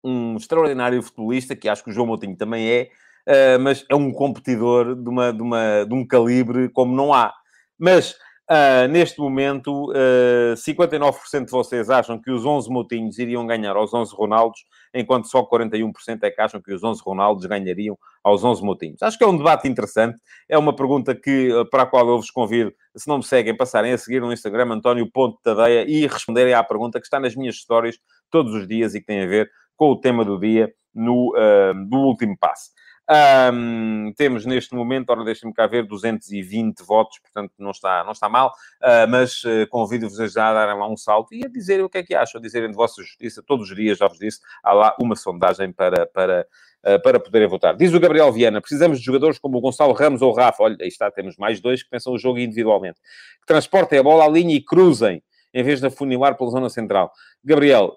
um 0.02 0.36
extraordinário 0.36 1.02
futebolista, 1.02 1.56
que 1.56 1.68
acho 1.68 1.82
que 1.82 1.90
o 1.90 1.92
João 1.92 2.06
Moutinho 2.06 2.36
também 2.36 2.68
é, 2.68 2.90
uh, 3.28 3.60
mas 3.60 3.84
é 3.88 3.94
um 3.94 4.12
competidor 4.12 4.94
de, 4.94 5.08
uma, 5.08 5.32
de, 5.32 5.42
uma, 5.42 5.84
de 5.84 5.94
um 5.94 6.06
calibre 6.06 6.68
como 6.68 6.94
não 6.94 7.12
há. 7.12 7.32
Mas 7.78 8.14
Uh, 8.50 8.86
neste 8.88 9.18
momento, 9.18 9.90
uh, 9.90 10.52
ah, 10.52 10.54
59% 10.54 11.46
de 11.46 11.50
vocês 11.50 11.88
acham 11.88 12.20
que 12.20 12.30
os 12.30 12.44
11 12.44 12.68
Moutinhos 12.68 13.18
iriam 13.18 13.46
ganhar 13.46 13.74
aos 13.74 13.94
11 13.94 14.14
Ronaldos, 14.14 14.60
enquanto 14.92 15.28
só 15.28 15.42
41% 15.42 16.22
é 16.22 16.30
que 16.30 16.42
acham 16.42 16.60
que 16.60 16.70
os 16.70 16.84
11 16.84 17.00
Ronaldos 17.02 17.46
ganhariam 17.46 17.96
aos 18.22 18.44
11 18.44 18.62
Moutinhos. 18.62 19.02
Acho 19.02 19.16
que 19.16 19.24
é 19.24 19.26
um 19.26 19.38
debate 19.38 19.66
interessante. 19.66 20.18
É 20.46 20.58
uma 20.58 20.76
pergunta 20.76 21.14
que, 21.14 21.50
ah, 21.58 21.64
para 21.70 21.84
a 21.84 21.86
qual 21.86 22.06
eu 22.06 22.18
vos 22.18 22.30
convido, 22.30 22.70
se 22.94 23.08
não 23.08 23.16
me 23.16 23.24
seguem, 23.24 23.56
passarem 23.56 23.92
a 23.94 23.98
seguir 23.98 24.20
no 24.20 24.30
Instagram 24.30 24.74
António.tadeia 24.74 25.86
e 25.88 26.06
responderem 26.06 26.52
à 26.52 26.62
pergunta 26.62 27.00
que 27.00 27.06
está 27.06 27.18
nas 27.18 27.34
minhas 27.34 27.54
histórias 27.54 27.96
todos 28.30 28.52
os 28.52 28.68
dias 28.68 28.94
e 28.94 29.00
que 29.00 29.06
tem 29.06 29.22
a 29.22 29.26
ver 29.26 29.50
com 29.74 29.90
o 29.90 29.98
tema 29.98 30.22
do 30.22 30.38
dia 30.38 30.70
no, 30.94 31.30
uh, 31.30 31.88
do 31.88 31.96
último 31.96 32.36
passo. 32.38 32.70
Um, 33.06 34.14
temos 34.16 34.46
neste 34.46 34.74
momento, 34.74 35.10
ora 35.10 35.24
deixem-me 35.24 35.54
cá 35.54 35.66
ver, 35.66 35.86
220 35.86 36.82
votos, 36.82 37.18
portanto 37.18 37.52
não 37.58 37.70
está, 37.70 38.02
não 38.02 38.12
está 38.12 38.30
mal, 38.30 38.48
uh, 38.82 39.08
mas 39.08 39.44
uh, 39.44 39.68
convido-vos 39.68 40.18
a 40.18 40.26
já 40.26 40.54
darem 40.54 40.78
lá 40.78 40.88
um 40.88 40.96
salto 40.96 41.34
e 41.34 41.44
a 41.44 41.48
dizerem 41.48 41.84
o 41.84 41.90
que 41.90 41.98
é 41.98 42.02
que 42.02 42.14
acham, 42.14 42.38
a 42.38 42.42
dizerem 42.42 42.70
de 42.70 42.76
vossa 42.76 43.02
justiça. 43.02 43.42
Todos 43.46 43.68
os 43.68 43.76
dias, 43.76 43.98
já 43.98 44.08
vos 44.08 44.18
disse, 44.18 44.40
há 44.62 44.72
lá 44.72 44.96
uma 44.98 45.14
sondagem 45.16 45.70
para, 45.70 46.06
para, 46.06 46.46
uh, 46.86 47.02
para 47.02 47.20
poderem 47.20 47.46
votar. 47.46 47.76
Diz 47.76 47.92
o 47.92 48.00
Gabriel 48.00 48.32
Viana, 48.32 48.60
precisamos 48.60 48.98
de 48.98 49.04
jogadores 49.04 49.38
como 49.38 49.58
o 49.58 49.60
Gonçalo 49.60 49.92
Ramos 49.92 50.22
ou 50.22 50.32
o 50.32 50.34
Rafa. 50.34 50.62
Olha, 50.62 50.76
aí 50.80 50.88
está, 50.88 51.10
temos 51.10 51.36
mais 51.36 51.60
dois 51.60 51.82
que 51.82 51.90
pensam 51.90 52.14
o 52.14 52.18
jogo 52.18 52.38
individualmente. 52.38 53.00
Que 53.40 53.46
transportem 53.46 53.98
a 53.98 54.02
bola 54.02 54.24
à 54.24 54.28
linha 54.28 54.54
e 54.54 54.62
cruzem 54.62 55.22
em 55.52 55.62
vez 55.62 55.78
de 55.78 55.86
afunilar 55.86 56.36
pela 56.36 56.50
zona 56.50 56.68
central. 56.68 57.12
Gabriel, 57.44 57.96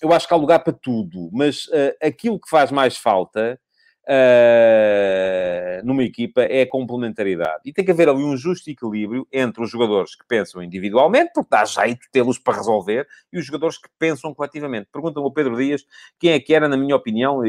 eu 0.00 0.12
acho 0.14 0.26
que 0.26 0.32
há 0.32 0.36
lugar 0.36 0.60
para 0.60 0.72
tudo, 0.72 1.28
mas 1.30 1.68
aquilo 2.00 2.40
que 2.40 2.48
faz 2.48 2.72
mais 2.72 2.96
falta 2.96 3.60
uh, 4.08 5.86
numa 5.86 6.02
equipa 6.02 6.42
é 6.42 6.62
a 6.62 6.68
complementaridade. 6.68 7.60
E 7.64 7.72
tem 7.72 7.84
que 7.84 7.90
haver 7.90 8.08
ali 8.08 8.22
um 8.22 8.36
justo 8.36 8.70
equilíbrio 8.70 9.26
entre 9.32 9.62
os 9.62 9.70
jogadores 9.70 10.14
que 10.16 10.26
pensam 10.26 10.62
individualmente, 10.62 11.32
porque 11.34 11.48
dá 11.50 11.64
jeito 11.64 12.00
tê-los 12.10 12.38
para 12.38 12.56
resolver, 12.56 13.06
e 13.32 13.38
os 13.38 13.44
jogadores 13.44 13.76
que 13.78 13.88
pensam 13.98 14.34
coletivamente. 14.34 14.88
Pergunta-me 14.92 15.26
o 15.26 15.30
Pedro 15.30 15.56
Dias 15.56 15.84
quem 16.18 16.32
é 16.32 16.40
que 16.40 16.54
era, 16.54 16.68
na 16.68 16.76
minha 16.76 16.96
opinião, 16.96 17.42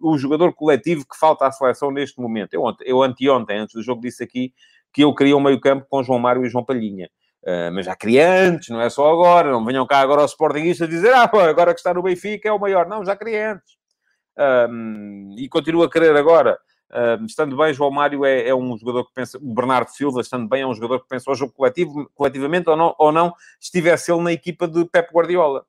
o 0.00 0.16
jogador 0.16 0.54
coletivo 0.54 1.04
que 1.06 1.18
falta 1.18 1.46
à 1.46 1.52
seleção 1.52 1.90
neste 1.90 2.20
momento. 2.20 2.54
Eu, 2.54 2.62
eu 2.84 3.02
anteontem, 3.02 3.58
antes 3.58 3.74
do 3.74 3.82
jogo, 3.82 4.00
disse 4.00 4.22
aqui 4.22 4.52
que 4.92 5.02
eu 5.02 5.14
queria 5.14 5.36
um 5.36 5.40
meio-campo 5.40 5.86
com 5.88 6.02
João 6.02 6.18
Mário 6.18 6.44
e 6.44 6.48
João 6.48 6.64
Palhinha. 6.64 7.10
Uh, 7.42 7.72
mas 7.72 7.86
já 7.86 7.94
queria 7.94 8.30
antes, 8.30 8.68
não 8.68 8.80
é 8.80 8.90
só 8.90 9.10
agora. 9.10 9.50
Não 9.50 9.64
venham 9.64 9.86
cá 9.86 10.00
agora 10.00 10.22
aos 10.22 10.32
Sportingistas 10.32 10.88
dizer 10.88 11.12
ah, 11.14 11.22
agora 11.22 11.72
que 11.72 11.80
está 11.80 11.94
no 11.94 12.02
Benfica 12.02 12.48
é 12.48 12.52
o 12.52 12.58
maior. 12.58 12.86
Não, 12.88 13.04
já 13.04 13.16
queria 13.16 13.52
antes 13.52 13.77
um, 14.38 15.34
e 15.36 15.48
continuo 15.48 15.82
a 15.82 15.90
querer 15.90 16.14
agora. 16.16 16.58
Um, 17.20 17.26
estando 17.26 17.56
bem, 17.56 17.74
João 17.74 17.90
Mário 17.90 18.24
é, 18.24 18.48
é, 18.48 18.54
um 18.54 18.76
jogador 18.78 19.04
que 19.04 19.12
pensa, 19.12 19.36
o 19.38 19.54
Bernardo 19.54 19.90
Silva, 19.90 20.20
estando 20.20 20.48
bem, 20.48 20.62
é 20.62 20.66
um 20.66 20.74
jogador 20.74 21.00
que 21.00 21.08
pensa 21.08 21.30
o 21.30 21.34
jogo 21.34 21.52
coletivo, 21.52 22.10
coletivamente 22.14 22.70
ou 22.70 22.76
não, 22.76 22.94
ou 22.98 23.12
não 23.12 23.34
estivesse 23.60 24.10
ele 24.10 24.22
na 24.22 24.32
equipa 24.32 24.66
de 24.66 24.84
Pep 24.86 25.12
Guardiola. 25.12 25.66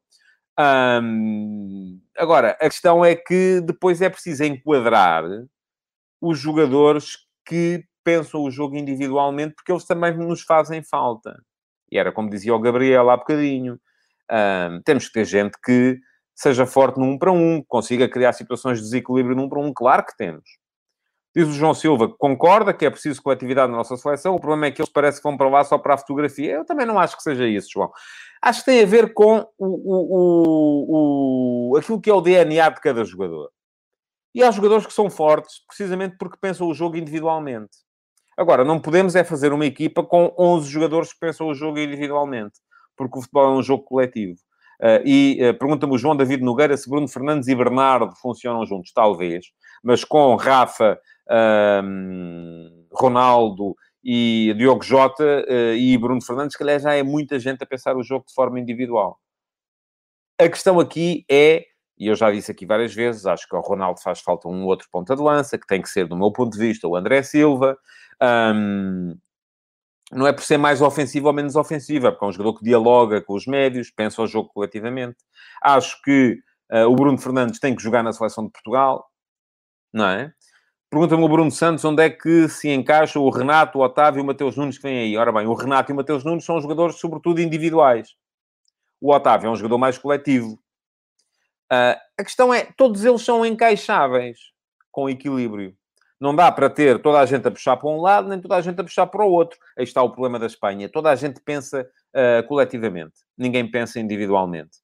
Um, 1.02 2.00
agora, 2.18 2.52
a 2.52 2.70
questão 2.70 3.04
é 3.04 3.16
que 3.16 3.62
depois 3.62 4.02
é 4.02 4.10
preciso 4.10 4.44
enquadrar 4.44 5.24
os 6.22 6.38
jogadores 6.38 7.18
que 7.46 7.84
pensam 8.04 8.42
o 8.42 8.52
jogo 8.52 8.76
individualmente, 8.76 9.56
porque 9.56 9.72
eles 9.72 9.86
também 9.86 10.16
nos 10.16 10.42
fazem 10.42 10.84
falta. 10.84 11.42
E 11.92 11.98
era 11.98 12.12
como 12.12 12.30
dizia 12.30 12.54
o 12.54 12.60
Gabriel 12.60 13.10
há 13.10 13.18
bocadinho. 13.18 13.80
Um, 14.32 14.82
temos 14.84 15.08
que 15.08 15.14
ter 15.14 15.26
gente 15.26 15.58
que 15.64 16.00
seja 16.40 16.66
forte 16.66 16.98
1 16.98 17.18
para 17.18 17.34
1, 17.34 17.64
consiga 17.68 18.08
criar 18.08 18.32
situações 18.32 18.78
de 18.78 18.86
desequilíbrio 18.86 19.38
1 19.38 19.50
para 19.50 19.60
1, 19.60 19.74
claro 19.74 20.06
que 20.06 20.16
temos. 20.16 20.46
Diz 21.36 21.50
o 21.50 21.52
João 21.52 21.74
Silva 21.74 22.08
que 22.08 22.16
concorda 22.18 22.74
que 22.74 22.86
é 22.86 22.90
preciso 22.90 23.22
coletividade 23.22 23.70
na 23.70 23.78
nossa 23.78 23.98
seleção, 23.98 24.36
o 24.36 24.40
problema 24.40 24.68
é 24.68 24.72
que 24.72 24.82
eles 24.82 24.92
parecem 24.92 25.22
que 25.22 25.28
vão 25.28 25.36
para 25.36 25.50
lá 25.50 25.66
só 25.66 25.78
para 25.78 25.96
a 25.96 25.98
fotografia. 25.98 26.54
Eu 26.54 26.66
também 26.66 26.86
não 26.86 26.98
acho 26.98 27.18
que 27.18 27.24
seja 27.24 27.46
isso, 27.46 27.72
João. 27.74 27.92
Acho 28.42 28.62
que 28.62 28.72
tem 28.72 28.82
a 28.82 28.86
ver 28.86 29.14
com 29.14 29.46
o, 29.58 29.68
o, 29.68 31.74
o, 31.74 31.78
aquilo 31.78 32.00
que 32.00 32.10
é 32.10 32.14
o 32.14 32.22
DNA 32.22 32.70
de 32.70 32.80
cada 32.80 33.04
jogador. 33.04 33.52
E 34.34 34.42
há 34.42 34.50
jogadores 34.50 34.88
que 34.88 34.94
são 34.94 35.10
fortes 35.10 35.62
precisamente 35.68 36.16
porque 36.18 36.38
pensam 36.40 36.70
o 36.70 36.74
jogo 36.74 36.96
individualmente. 36.96 37.80
Agora, 38.38 38.64
não 38.64 38.80
podemos 38.80 39.14
é 39.14 39.26
fazer 39.26 39.52
uma 39.52 39.66
equipa 39.66 40.04
com 40.04 40.34
11 40.40 40.70
jogadores 40.70 41.12
que 41.12 41.20
pensam 41.20 41.48
o 41.48 41.54
jogo 41.54 41.80
individualmente, 41.80 42.60
porque 42.96 43.20
o 43.20 43.22
futebol 43.22 43.54
é 43.54 43.58
um 43.58 43.62
jogo 43.62 43.84
coletivo. 43.84 44.40
Uh, 44.80 45.04
e 45.06 45.40
uh, 45.42 45.58
pergunta-me 45.58 45.94
o 45.94 45.98
João 45.98 46.16
David 46.16 46.44
Nogueira 46.44 46.78
se 46.78 46.90
Bruno 46.90 47.08
Fernandes 47.08 47.48
e 47.48 47.56
Bernardo 47.56 48.16
funcionam 48.16 48.66
juntos. 48.66 48.92
Talvez. 48.94 49.48
Mas 49.84 50.04
com 50.04 50.36
Rafa, 50.36 51.00
uh, 51.30 52.88
Ronaldo 52.92 53.76
e 54.04 54.54
Diogo 54.58 54.84
Jota 54.84 55.46
uh, 55.48 55.74
e 55.76 55.98
Bruno 55.98 56.24
Fernandes, 56.24 56.56
que 56.56 56.64
calhar 56.64 56.80
já 56.80 56.94
é 56.94 57.04
muita 57.04 57.40
gente 57.40 57.64
a 57.64 57.68
pensar 57.68 57.98
o 57.98 58.04
jogo 58.04 58.26
de 58.28 58.34
forma 58.34 58.60
individual. 58.60 59.20
A 60.40 60.48
questão 60.48 60.80
aqui 60.80 61.26
é 61.30 61.66
e 62.00 62.08
eu 62.08 62.16
já 62.16 62.32
disse 62.32 62.50
aqui 62.50 62.66
várias 62.66 62.96
vezes, 62.96 63.26
acho 63.26 63.48
que 63.48 63.54
ao 63.54 63.62
Ronaldo 63.62 64.00
faz 64.00 64.22
falta 64.22 64.48
um 64.48 64.66
outro 64.66 64.88
ponta 64.90 65.14
de 65.16 65.22
lança, 65.22 65.58
que 65.58 65.68
tem 65.68 65.82
que 65.82 65.90
ser, 65.90 66.08
do 66.08 66.16
meu 66.16 66.32
ponto 66.32 66.54
de 66.54 66.58
vista, 66.58 66.88
o 66.88 66.96
André 66.96 67.22
Silva. 67.24 67.78
Um, 68.22 69.18
não 70.12 70.26
é 70.26 70.34
por 70.34 70.44
ser 70.44 70.58
mais 70.58 70.82
ofensivo 70.82 71.28
ou 71.28 71.34
menos 71.34 71.56
ofensivo, 71.56 72.08
é 72.08 72.12
porque 72.12 72.26
é 72.26 72.28
um 72.28 72.32
jogador 72.32 72.58
que 72.58 72.64
dialoga 72.64 73.22
com 73.22 73.34
os 73.34 73.46
médios, 73.46 73.92
pensa 73.92 74.22
o 74.22 74.28
jogo 74.28 74.50
coletivamente. 74.50 75.18
Acho 75.62 76.02
que 76.02 76.40
uh, 76.72 76.86
o 76.88 76.96
Bruno 76.96 77.18
Fernandes 77.18 77.60
tem 77.60 77.76
que 77.76 77.84
jogar 77.84 78.04
na 78.04 78.12
seleção 78.12 78.46
de 78.46 78.52
Portugal, 78.52 79.06
não 79.94 80.08
é? 80.08 80.34
Pergunta-me 80.90 81.24
o 81.24 81.30
Bruno 81.30 81.52
Santos 81.52 81.86
onde 81.86 82.02
é 82.02 82.10
que 82.10 82.50
se 82.50 82.68
encaixa 82.70 83.20
o 83.20 83.30
Renato, 83.30 83.78
o 83.78 83.84
Otávio 83.84 84.20
e 84.20 84.24
o 84.24 84.26
Mateus 84.26 84.58
Nunes 84.58 84.78
que 84.78 84.84
vem 84.84 84.98
aí. 84.98 85.18
Ora 85.18 85.32
bem, 85.32 85.46
o 85.46 85.54
Renato 85.54 85.92
e 85.92 85.94
o 85.94 85.96
Mateus 85.96 86.24
Nunes 86.24 86.44
são 86.44 86.60
jogadores, 86.60 87.00
sobretudo, 87.00 87.40
individuais. 87.40 88.16
O 89.00 89.14
Otávio 89.14 89.48
é 89.48 89.52
um 89.52 89.56
jogador 89.56 89.78
mais 89.78 90.00
coletivo. 90.00 90.54
Uh, 91.72 91.94
a 92.18 92.24
questão 92.24 92.52
é, 92.52 92.66
todos 92.76 93.06
eles 93.06 93.22
são 93.22 93.46
encaixáveis 93.46 94.40
com 94.92 95.08
equilíbrio. 95.08 95.78
Não 96.20 96.36
dá 96.36 96.52
para 96.52 96.70
ter 96.70 97.02
toda 97.02 97.20
a 97.20 97.26
gente 97.26 97.48
a 97.48 97.52
puxar 97.52 97.78
para 97.78 97.90
um 97.90 98.02
lado, 98.02 98.28
nem 98.28 98.42
toda 98.42 98.56
a 98.56 98.62
gente 98.62 98.80
a 98.80 98.84
puxar 98.84 99.08
para 99.08 99.26
o 99.26 99.32
outro. 99.32 99.58
Aí 99.78 99.84
está 99.84 100.04
o 100.04 100.10
problema 100.10 100.38
da 100.38 100.46
Espanha. 100.46 100.90
Toda 100.90 101.10
a 101.10 101.16
gente 101.16 101.40
pensa 101.40 101.82
uh, 101.82 102.46
coletivamente. 102.48 103.14
Ninguém 103.38 103.70
pensa 103.70 104.00
individualmente. 104.00 104.80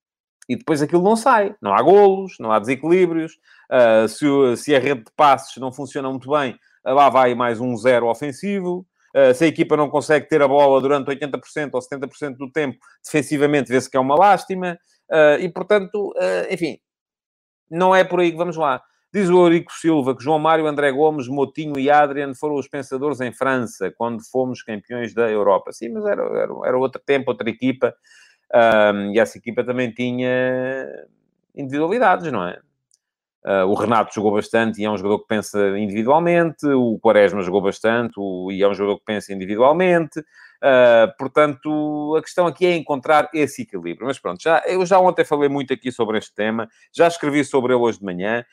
E 0.47 0.55
depois 0.55 0.81
aquilo 0.81 1.03
não 1.03 1.15
sai. 1.15 1.53
Não 1.61 1.73
há 1.73 1.81
golos, 1.81 2.35
não 2.39 2.51
há 2.51 2.59
desequilíbrios. 2.59 3.33
Uh, 3.69 4.07
se, 4.07 4.25
se, 4.63 4.75
a 4.75 4.79
rede 4.79 5.03
de 5.03 5.11
passes 5.15 5.57
não 5.57 5.73
funciona 5.73 6.09
muito 6.09 6.29
bem, 6.29 6.57
lá 6.85 7.09
vai 7.09 7.35
mais 7.35 7.59
um 7.59 7.75
zero 7.75 8.07
ofensivo. 8.07 8.85
Uh, 9.15 9.33
se 9.33 9.43
a 9.43 9.47
equipa 9.47 9.75
não 9.75 9.89
consegue 9.89 10.27
ter 10.27 10.41
a 10.41 10.47
bola 10.47 10.79
durante 10.79 11.07
80% 11.07 11.71
ou 11.73 11.81
70% 11.81 12.37
do 12.37 12.51
tempo, 12.51 12.77
defensivamente 13.03 13.71
vê-se 13.71 13.89
que 13.89 13.97
é 13.97 13.99
uma 13.99 14.15
lástima. 14.15 14.77
Uh, 15.11 15.39
e, 15.39 15.49
portanto, 15.49 16.13
uh, 16.15 16.53
enfim, 16.53 16.77
não 17.69 17.95
é 17.95 18.03
por 18.03 18.19
aí 18.19 18.31
que 18.31 18.37
vamos 18.37 18.57
lá. 18.57 18.81
Diz 19.15 19.29
o 19.29 19.45
Eurico 19.45 19.71
Silva 19.71 20.13
que 20.13 20.21
João 20.21 20.37
Mário, 20.37 20.67
André 20.67 20.91
Gomes, 20.91 21.29
Motinho 21.29 21.79
e 21.79 21.89
Adrian 21.89 22.33
foram 22.33 22.55
os 22.55 22.67
pensadores 22.67 23.21
em 23.21 23.31
França 23.31 23.89
quando 23.89 24.21
fomos 24.29 24.61
campeões 24.61 25.13
da 25.13 25.31
Europa. 25.31 25.71
Sim, 25.71 25.87
mas 25.87 26.03
era, 26.03 26.21
era, 26.21 26.51
era 26.65 26.77
outro 26.77 27.01
tempo, 27.01 27.31
outra 27.31 27.49
equipa. 27.49 27.95
Um, 28.53 29.13
e 29.13 29.17
essa 29.17 29.37
equipa 29.37 29.63
também 29.63 29.89
tinha 29.89 30.85
individualidades, 31.55 32.29
não 32.29 32.45
é? 32.45 32.59
Uh, 33.45 33.63
o 33.67 33.75
Renato 33.75 34.11
jogou 34.11 34.31
bastante 34.31 34.81
e 34.81 34.85
é 34.85 34.89
um 34.89 34.97
jogador 34.97 35.19
que 35.19 35.27
pensa 35.27 35.77
individualmente. 35.77 36.65
O 36.65 36.97
Quaresma 36.97 37.41
jogou 37.43 37.61
bastante 37.61 38.13
o, 38.17 38.51
e 38.51 38.63
é 38.63 38.67
um 38.67 38.73
jogador 38.73 38.97
que 38.97 39.05
pensa 39.05 39.31
individualmente. 39.31 40.19
Uh, 40.19 41.15
portanto, 41.15 42.15
a 42.17 42.21
questão 42.23 42.47
aqui 42.47 42.65
é 42.65 42.75
encontrar 42.75 43.29
esse 43.35 43.61
equilíbrio. 43.61 44.07
Mas 44.07 44.17
pronto, 44.17 44.41
já, 44.41 44.63
eu 44.65 44.83
já 44.83 44.99
ontem 44.99 45.23
falei 45.23 45.47
muito 45.47 45.71
aqui 45.71 45.91
sobre 45.91 46.17
este 46.17 46.33
tema, 46.33 46.67
já 46.91 47.07
escrevi 47.07 47.45
sobre 47.45 47.71
ele 47.73 47.83
hoje 47.83 47.99
de 47.99 48.05
manhã. 48.05 48.43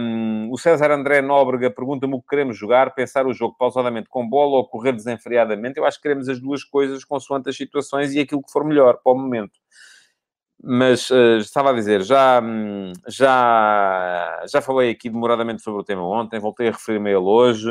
Um, 0.00 0.50
o 0.50 0.58
César 0.58 0.90
André 0.90 1.22
Nóbrega 1.22 1.70
pergunta-me 1.70 2.14
o 2.14 2.20
que 2.20 2.26
queremos 2.26 2.56
jogar, 2.56 2.94
pensar 2.94 3.24
o 3.24 3.32
jogo 3.32 3.54
pausadamente 3.56 4.08
com 4.08 4.28
bola 4.28 4.56
ou 4.56 4.68
correr 4.68 4.92
desenfreadamente. 4.92 5.78
Eu 5.78 5.84
acho 5.84 5.96
que 5.98 6.02
queremos 6.02 6.28
as 6.28 6.40
duas 6.40 6.64
coisas 6.64 7.04
consoante 7.04 7.50
as 7.50 7.56
situações 7.56 8.12
e 8.14 8.18
aquilo 8.18 8.42
que 8.42 8.50
for 8.50 8.64
melhor 8.64 8.98
para 9.00 9.12
o 9.12 9.16
momento 9.16 9.60
mas 10.62 11.08
uh, 11.10 11.38
estava 11.38 11.70
a 11.70 11.72
dizer, 11.72 12.02
já, 12.02 12.40
hum, 12.42 12.92
já, 13.06 14.44
já 14.50 14.60
falei 14.60 14.90
aqui 14.90 15.08
demoradamente 15.08 15.62
sobre 15.62 15.80
o 15.80 15.84
tema 15.84 16.02
ontem, 16.02 16.40
voltei 16.40 16.68
a 16.68 16.72
referir-me 16.72 17.10
a 17.10 17.12
ele 17.12 17.20
hoje. 17.20 17.70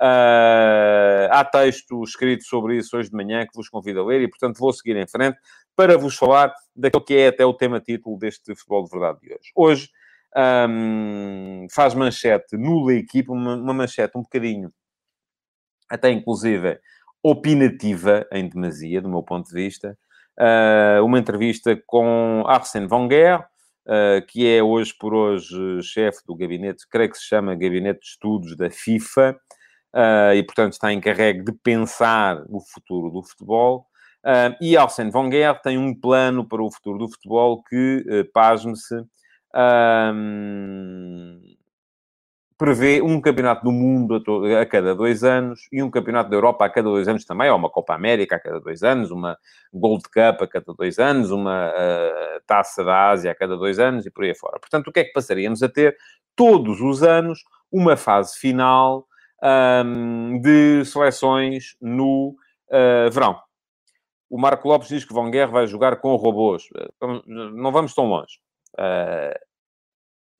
Uh, 0.00 1.26
há 1.30 1.44
texto 1.44 2.02
escrito 2.04 2.44
sobre 2.44 2.76
isso 2.76 2.96
hoje 2.96 3.10
de 3.10 3.16
manhã 3.16 3.44
que 3.44 3.56
vos 3.56 3.68
convido 3.68 4.00
a 4.00 4.04
ler 4.04 4.20
e, 4.20 4.28
portanto, 4.28 4.58
vou 4.58 4.72
seguir 4.72 4.96
em 4.96 5.08
frente 5.08 5.36
para 5.74 5.98
vos 5.98 6.16
falar 6.16 6.54
daquilo 6.74 7.04
que 7.04 7.14
é 7.14 7.28
até 7.28 7.44
o 7.44 7.52
tema 7.52 7.80
título 7.80 8.16
deste 8.16 8.54
Futebol 8.54 8.84
de 8.84 8.90
Verdade 8.90 9.18
de 9.20 9.32
hoje. 9.32 9.52
Hoje 9.56 9.90
um, 10.36 11.66
faz 11.70 11.94
manchete 11.94 12.56
nula 12.56 12.94
equipe, 12.94 13.30
uma, 13.30 13.56
uma 13.56 13.74
manchete 13.74 14.16
um 14.16 14.22
bocadinho, 14.22 14.72
até 15.88 16.10
inclusive 16.10 16.78
opinativa 17.22 18.26
em 18.30 18.48
demasia, 18.48 19.02
do 19.02 19.08
meu 19.08 19.22
ponto 19.22 19.48
de 19.48 19.54
vista, 19.54 19.98
uh, 20.38 21.04
uma 21.04 21.18
entrevista 21.18 21.80
com 21.86 22.44
Arsène 22.46 22.88
Wenger, 22.90 23.40
uh, 23.40 24.24
que 24.28 24.48
é 24.48 24.62
hoje 24.62 24.94
por 24.98 25.12
hoje 25.12 25.82
chefe 25.82 26.20
do 26.26 26.36
gabinete, 26.36 26.86
creio 26.88 27.10
que 27.10 27.18
se 27.18 27.24
chama 27.24 27.54
Gabinete 27.54 28.00
de 28.00 28.06
Estudos 28.06 28.56
da 28.56 28.70
FIFA, 28.70 29.36
uh, 29.94 30.34
e 30.34 30.42
portanto 30.42 30.74
está 30.74 30.92
encarregue 30.92 31.44
de 31.44 31.52
pensar 31.52 32.42
o 32.48 32.60
futuro 32.60 33.10
do 33.10 33.22
futebol. 33.22 33.86
E 34.60 34.76
Arsène 34.76 35.10
Wenger 35.14 35.58
tem 35.62 35.78
um 35.78 35.98
plano 35.98 36.46
para 36.46 36.62
o 36.62 36.70
futuro 36.70 36.98
do 36.98 37.08
futebol 37.08 37.62
que, 37.62 38.04
uh, 38.06 38.30
pasme-se, 38.32 38.96
prevê 42.58 43.00
um 43.00 43.20
campeonato 43.20 43.64
do 43.64 43.70
mundo 43.70 44.20
a, 44.56 44.62
a, 44.62 44.66
cada 44.66 44.92
dois 44.92 45.22
anos 45.22 45.68
e 45.70 45.80
um 45.80 45.88
campeonato 45.88 46.28
da 46.28 46.36
Europa 46.36 46.64
a 46.64 46.68
cada 46.68 46.88
dois 46.88 47.06
anos 47.06 47.24
também, 47.24 47.48
ou 47.48 47.56
uma 47.56 47.70
Copa 47.70 47.94
América 47.94 48.34
a 48.34 48.40
cada 48.40 48.60
dois 48.60 48.82
anos, 48.82 49.12
uma 49.12 49.38
Gold 49.72 50.02
Cup 50.04 50.42
a 50.42 50.46
cada 50.46 50.74
dois 50.74 50.98
anos, 50.98 51.30
uma 51.30 51.68
uh, 51.68 52.40
Taça 52.46 52.82
da 52.84 53.10
Ásia 53.10 53.30
a 53.30 53.34
cada 53.34 53.56
dois 53.56 53.78
anos 53.78 54.04
e 54.04 54.10
por 54.10 54.24
aí 54.24 54.34
fora. 54.34 54.58
Portanto, 54.58 54.88
o 54.88 54.92
que 54.92 55.00
é 55.00 55.04
que 55.04 55.12
passaríamos 55.12 55.62
a 55.62 55.68
ter? 55.68 55.96
Todos 56.34 56.80
os 56.80 57.02
anos, 57.04 57.44
uma 57.70 57.96
fase 57.96 58.36
final 58.36 59.06
um, 59.42 60.40
de 60.40 60.84
seleções 60.84 61.76
no 61.80 62.34
uh, 62.70 63.10
verão. 63.10 63.38
O 64.28 64.38
Marco 64.38 64.68
Lopes 64.68 64.88
diz 64.88 65.04
que 65.04 65.14
Van 65.14 65.30
Guerre 65.30 65.52
vai 65.52 65.66
jogar 65.66 65.96
com 65.96 66.14
robôs. 66.16 66.64
Não 67.26 67.72
vamos 67.72 67.94
tão 67.94 68.06
longe. 68.06 68.38
Uh, 68.74 69.47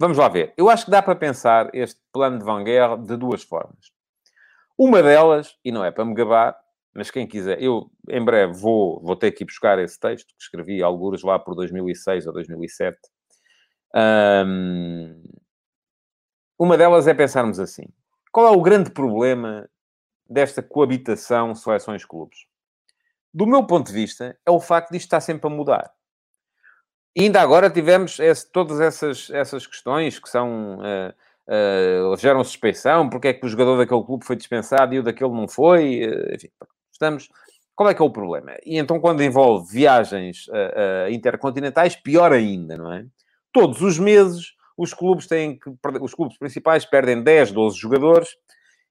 Vamos 0.00 0.16
lá 0.16 0.28
ver. 0.28 0.54
Eu 0.56 0.70
acho 0.70 0.84
que 0.84 0.90
dá 0.90 1.02
para 1.02 1.16
pensar 1.16 1.70
este 1.74 2.00
plano 2.12 2.38
de 2.38 2.44
Van 2.44 2.62
Guerra 2.62 2.96
de 2.96 3.16
duas 3.16 3.42
formas. 3.42 3.92
Uma 4.78 5.02
delas, 5.02 5.56
e 5.64 5.72
não 5.72 5.84
é 5.84 5.90
para 5.90 6.04
me 6.04 6.14
gabar, 6.14 6.56
mas 6.94 7.10
quem 7.10 7.26
quiser, 7.26 7.60
eu 7.60 7.90
em 8.08 8.24
breve 8.24 8.52
vou, 8.52 9.00
vou 9.02 9.16
ter 9.16 9.32
que 9.32 9.42
ir 9.42 9.46
buscar 9.46 9.78
esse 9.78 9.98
texto 9.98 10.28
que 10.28 10.42
escrevi 10.42 10.82
alguns 10.82 11.22
lá 11.22 11.38
por 11.38 11.54
2006 11.56 12.26
ou 12.28 12.32
2007. 12.32 12.96
Um, 13.94 15.22
uma 16.58 16.76
delas 16.76 17.08
é 17.08 17.14
pensarmos 17.14 17.58
assim: 17.58 17.84
qual 18.32 18.46
é 18.46 18.56
o 18.56 18.62
grande 18.62 18.90
problema 18.90 19.68
desta 20.28 20.62
coabitação 20.62 21.54
seleções-clubes? 21.54 22.46
Do 23.34 23.46
meu 23.46 23.66
ponto 23.66 23.88
de 23.88 23.92
vista, 23.92 24.38
é 24.46 24.50
o 24.50 24.60
facto 24.60 24.90
de 24.90 24.96
isto 24.96 25.06
estar 25.06 25.20
sempre 25.20 25.46
a 25.48 25.54
mudar. 25.54 25.92
Ainda 27.18 27.40
agora 27.40 27.68
tivemos 27.68 28.20
esse, 28.20 28.50
todas 28.50 28.80
essas, 28.80 29.28
essas 29.30 29.66
questões 29.66 30.20
que 30.20 30.28
são. 30.28 30.78
Uh, 30.78 32.12
uh, 32.12 32.16
geram 32.16 32.44
suspeição, 32.44 33.08
porque 33.08 33.28
é 33.28 33.34
que 33.34 33.44
o 33.44 33.48
jogador 33.48 33.76
daquele 33.76 34.04
clube 34.04 34.24
foi 34.24 34.36
dispensado 34.36 34.94
e 34.94 35.00
o 35.00 35.02
daquele 35.02 35.32
não 35.32 35.48
foi. 35.48 36.06
Uh, 36.06 36.34
enfim, 36.34 36.48
estamos. 36.92 37.28
Qual 37.74 37.88
é 37.88 37.94
que 37.94 38.02
é 38.02 38.04
o 38.04 38.10
problema? 38.10 38.52
E 38.64 38.76
então, 38.78 39.00
quando 39.00 39.22
envolve 39.22 39.72
viagens 39.72 40.48
intercontinentais, 41.12 41.94
pior 41.94 42.32
ainda, 42.32 42.76
não 42.76 42.92
é? 42.92 43.04
Todos 43.52 43.80
os 43.82 44.00
meses, 44.00 44.52
os 44.76 44.92
clubes 44.92 45.28
têm 45.28 45.56
que. 45.56 45.70
Os 46.00 46.12
clubes 46.12 46.36
principais 46.36 46.84
perdem 46.84 47.22
10, 47.22 47.52
12 47.52 47.78
jogadores 47.78 48.30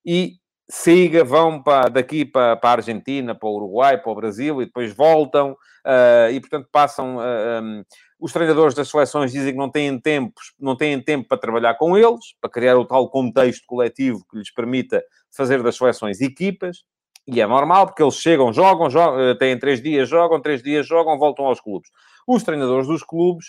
e 0.06 0.36
siga, 0.70 1.24
vão 1.24 1.62
para, 1.62 1.90
daqui 1.90 2.24
para, 2.24 2.56
para 2.56 2.70
a 2.70 2.74
Argentina, 2.74 3.36
para 3.36 3.48
o 3.48 3.56
Uruguai, 3.56 3.98
para 3.98 4.12
o 4.12 4.16
Brasil 4.16 4.62
e 4.62 4.66
depois 4.66 4.94
voltam 4.94 5.52
uh, 5.52 6.32
e, 6.32 6.40
portanto, 6.40 6.68
passam. 6.72 7.18
Uh, 7.18 7.86
os 8.20 8.34
treinadores 8.34 8.74
das 8.74 8.90
seleções 8.90 9.32
dizem 9.32 9.54
que 9.54 9.58
não 9.58 9.70
têm, 9.70 10.00
tempo, 10.00 10.34
não 10.60 10.76
têm 10.76 11.02
tempo 11.02 11.28
para 11.28 11.38
trabalhar 11.38 11.76
com 11.76 11.98
eles, 11.98 12.34
para 12.42 12.50
criar 12.50 12.78
o 12.78 12.86
tal 12.86 13.10
contexto 13.10 13.64
coletivo 13.68 14.26
que 14.30 14.38
lhes 14.38 14.52
permita 14.52 15.04
fazer 15.36 15.62
das 15.62 15.76
seleções 15.76 16.20
equipas. 16.22 16.84
E 17.28 17.42
é 17.42 17.46
normal, 17.46 17.88
porque 17.88 18.02
eles 18.02 18.16
chegam, 18.16 18.54
jogam, 18.54 18.90
jogam 18.90 19.20
eh, 19.20 19.36
têm 19.36 19.60
três 19.60 19.82
dias, 19.82 20.08
jogam, 20.08 20.42
três 20.42 20.64
dias, 20.64 20.88
jogam, 20.88 21.20
voltam 21.20 21.46
aos 21.46 21.60
clubes. 21.60 21.90
Os 22.26 22.42
treinadores 22.42 22.88
dos 22.88 23.04
clubes 23.04 23.48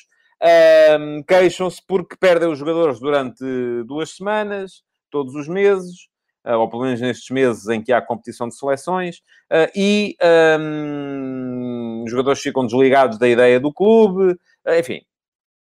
um, 1.00 1.22
queixam-se 1.22 1.82
porque 1.86 2.16
perdem 2.16 2.48
os 2.48 2.58
jogadores 2.58 3.00
durante 3.00 3.42
duas 3.86 4.10
semanas, 4.14 4.82
todos 5.10 5.34
os 5.34 5.48
meses, 5.48 6.08
uh, 6.46 6.58
ou 6.58 6.68
pelo 6.68 6.84
menos 6.84 7.00
nestes 7.00 7.28
meses 7.30 7.66
em 7.68 7.82
que 7.82 7.92
há 7.92 8.00
competição 8.00 8.48
de 8.48 8.56
seleções, 8.56 9.16
uh, 9.52 9.70
e 9.74 10.16
um, 10.60 12.04
os 12.04 12.10
jogadores 12.10 12.40
ficam 12.40 12.66
desligados 12.66 13.18
da 13.18 13.28
ideia 13.28 13.58
do 13.58 13.72
clube, 13.72 14.36
enfim, 14.76 15.00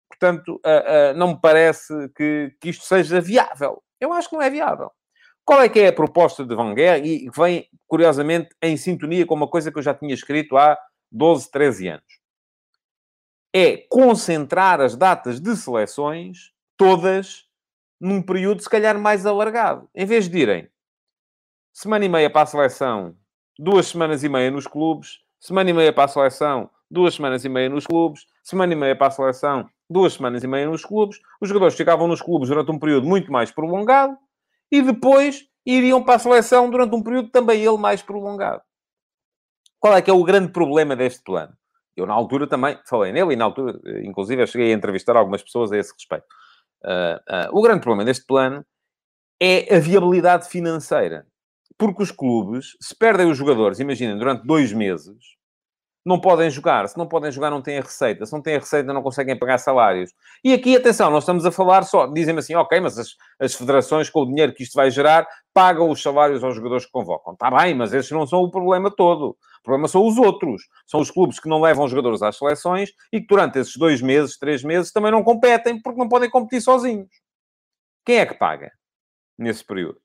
portanto, 0.09 0.55
uh, 0.65 1.13
uh, 1.13 1.17
não 1.17 1.29
me 1.29 1.41
parece 1.41 1.93
que, 2.15 2.55
que 2.59 2.69
isto 2.69 2.85
seja 2.85 3.21
viável. 3.21 3.83
Eu 3.99 4.13
acho 4.13 4.29
que 4.29 4.35
não 4.35 4.41
é 4.41 4.49
viável. 4.49 4.91
Qual 5.45 5.61
é 5.61 5.69
que 5.69 5.79
é 5.79 5.87
a 5.87 5.93
proposta 5.93 6.45
de 6.45 6.53
Van 6.53 6.73
Gaal? 6.73 6.99
E 6.99 7.29
vem, 7.35 7.69
curiosamente, 7.87 8.49
em 8.61 8.75
sintonia 8.75 9.25
com 9.25 9.33
uma 9.33 9.47
coisa 9.47 9.71
que 9.71 9.77
eu 9.77 9.83
já 9.83 9.93
tinha 9.93 10.13
escrito 10.13 10.57
há 10.57 10.77
12, 11.11 11.49
13 11.49 11.87
anos. 11.87 12.19
É 13.53 13.77
concentrar 13.89 14.81
as 14.81 14.95
datas 14.95 15.39
de 15.39 15.55
seleções, 15.55 16.51
todas, 16.75 17.45
num 17.99 18.21
período, 18.21 18.61
se 18.61 18.69
calhar, 18.69 18.99
mais 18.99 19.25
alargado. 19.25 19.89
Em 19.95 20.05
vez 20.05 20.27
de 20.27 20.37
irem 20.37 20.69
semana 21.71 22.05
e 22.05 22.09
meia 22.09 22.29
para 22.29 22.41
a 22.41 22.45
seleção, 22.45 23.15
duas 23.57 23.87
semanas 23.87 24.23
e 24.23 24.29
meia 24.29 24.51
nos 24.51 24.67
clubes, 24.67 25.19
semana 25.39 25.69
e 25.69 25.73
meia 25.73 25.93
para 25.93 26.05
a 26.05 26.07
seleção, 26.07 26.69
duas 26.89 27.15
semanas 27.15 27.43
e 27.45 27.49
meia 27.49 27.69
nos 27.69 27.85
clubes, 27.85 28.25
semana 28.43 28.73
e 28.73 28.75
meia 28.75 28.95
para 28.95 29.07
a 29.07 29.11
seleção, 29.11 29.69
duas 29.89 30.13
semanas 30.13 30.43
e 30.43 30.47
meia 30.47 30.67
nos 30.67 30.83
clubes, 30.83 31.19
os 31.41 31.49
jogadores 31.49 31.75
ficavam 31.75 32.07
nos 32.07 32.21
clubes 32.21 32.49
durante 32.49 32.71
um 32.71 32.79
período 32.79 33.07
muito 33.07 33.31
mais 33.31 33.51
prolongado 33.51 34.17
e 34.71 34.81
depois 34.81 35.45
iriam 35.65 36.03
para 36.03 36.15
a 36.15 36.19
seleção 36.19 36.69
durante 36.69 36.95
um 36.95 37.03
período 37.03 37.29
também 37.29 37.61
ele 37.61 37.77
mais 37.77 38.01
prolongado. 38.01 38.61
Qual 39.79 39.95
é 39.95 40.01
que 40.01 40.09
é 40.09 40.13
o 40.13 40.23
grande 40.23 40.51
problema 40.51 40.95
deste 40.95 41.21
plano? 41.23 41.53
Eu, 41.95 42.05
na 42.05 42.13
altura, 42.13 42.47
também 42.47 42.79
falei 42.87 43.11
nele 43.11 43.33
e, 43.33 43.35
na 43.35 43.45
altura, 43.45 43.79
inclusive, 44.03 44.41
eu 44.41 44.47
cheguei 44.47 44.71
a 44.71 44.75
entrevistar 44.75 45.15
algumas 45.15 45.41
pessoas 45.41 45.71
a 45.71 45.77
esse 45.77 45.91
respeito. 45.91 46.25
Uh, 46.83 47.49
uh, 47.49 47.57
o 47.57 47.61
grande 47.61 47.81
problema 47.81 48.05
deste 48.05 48.25
plano 48.25 48.63
é 49.41 49.75
a 49.75 49.79
viabilidade 49.79 50.47
financeira. 50.47 51.25
Porque 51.77 52.03
os 52.03 52.11
clubes, 52.11 52.75
se 52.81 52.95
perdem 52.95 53.29
os 53.29 53.37
jogadores, 53.37 53.79
imaginem, 53.79 54.17
durante 54.17 54.45
dois 54.45 54.71
meses, 54.73 55.36
não 56.07 56.19
podem 56.21 56.49
jogar. 56.49 56.87
Se 56.87 56.97
não 56.97 57.07
podem 57.07 57.31
jogar, 57.31 57.49
não 57.49 57.61
têm 57.61 57.79
a 57.79 57.81
receita. 57.81 58.25
Se 58.25 58.31
não 58.31 58.41
têm 58.41 58.55
a 58.55 58.59
receita, 58.59 58.93
não 58.93 59.03
conseguem 59.03 59.37
pagar 59.37 59.57
salários. 59.57 60.11
E 60.43 60.53
aqui, 60.53 60.75
atenção, 60.75 61.11
nós 61.11 61.23
estamos 61.23 61.45
a 61.45 61.51
falar 61.51 61.83
só... 61.83 62.07
Dizem-me 62.07 62.39
assim, 62.39 62.55
ok, 62.55 62.79
mas 62.79 62.97
as, 62.97 63.09
as 63.39 63.53
federações, 63.53 64.09
com 64.09 64.21
o 64.21 64.25
dinheiro 64.25 64.53
que 64.53 64.63
isto 64.63 64.73
vai 64.73 64.89
gerar, 64.89 65.27
pagam 65.53 65.89
os 65.89 66.01
salários 66.01 66.43
aos 66.43 66.55
jogadores 66.55 66.85
que 66.85 66.91
convocam. 66.91 67.33
Está 67.33 67.51
bem, 67.51 67.75
mas 67.75 67.93
esses 67.93 68.11
não 68.11 68.25
são 68.25 68.39
o 68.39 68.49
problema 68.49 68.89
todo. 68.89 69.31
O 69.31 69.63
problema 69.63 69.89
são 69.89 70.07
os 70.07 70.17
outros. 70.17 70.61
São 70.85 71.01
os 71.01 71.11
clubes 71.11 71.39
que 71.39 71.49
não 71.49 71.59
levam 71.59 71.83
os 71.83 71.91
jogadores 71.91 72.21
às 72.21 72.37
seleções 72.37 72.91
e 73.11 73.19
que 73.19 73.27
durante 73.27 73.59
esses 73.59 73.75
dois 73.75 74.01
meses, 74.01 74.37
três 74.37 74.63
meses, 74.63 74.93
também 74.93 75.11
não 75.11 75.23
competem 75.23 75.81
porque 75.81 75.99
não 75.99 76.07
podem 76.07 76.29
competir 76.29 76.61
sozinhos. 76.61 77.09
Quem 78.05 78.19
é 78.19 78.25
que 78.25 78.35
paga 78.35 78.71
nesse 79.37 79.65
período? 79.65 79.99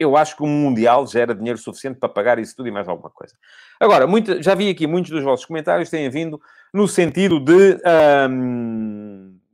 Eu 0.00 0.16
acho 0.16 0.34
que 0.34 0.42
o 0.42 0.46
Mundial 0.46 1.06
gera 1.06 1.34
dinheiro 1.34 1.58
suficiente 1.58 1.98
para 1.98 2.08
pagar 2.08 2.38
isso 2.38 2.56
tudo 2.56 2.68
e 2.68 2.72
mais 2.72 2.88
alguma 2.88 3.10
coisa. 3.10 3.36
Agora, 3.78 4.06
muito, 4.06 4.42
já 4.42 4.54
vi 4.54 4.70
aqui 4.70 4.86
muitos 4.86 5.10
dos 5.10 5.22
vossos 5.22 5.44
comentários 5.44 5.90
têm 5.90 6.08
vindo 6.08 6.40
no 6.72 6.88
sentido 6.88 7.38
de, 7.38 7.74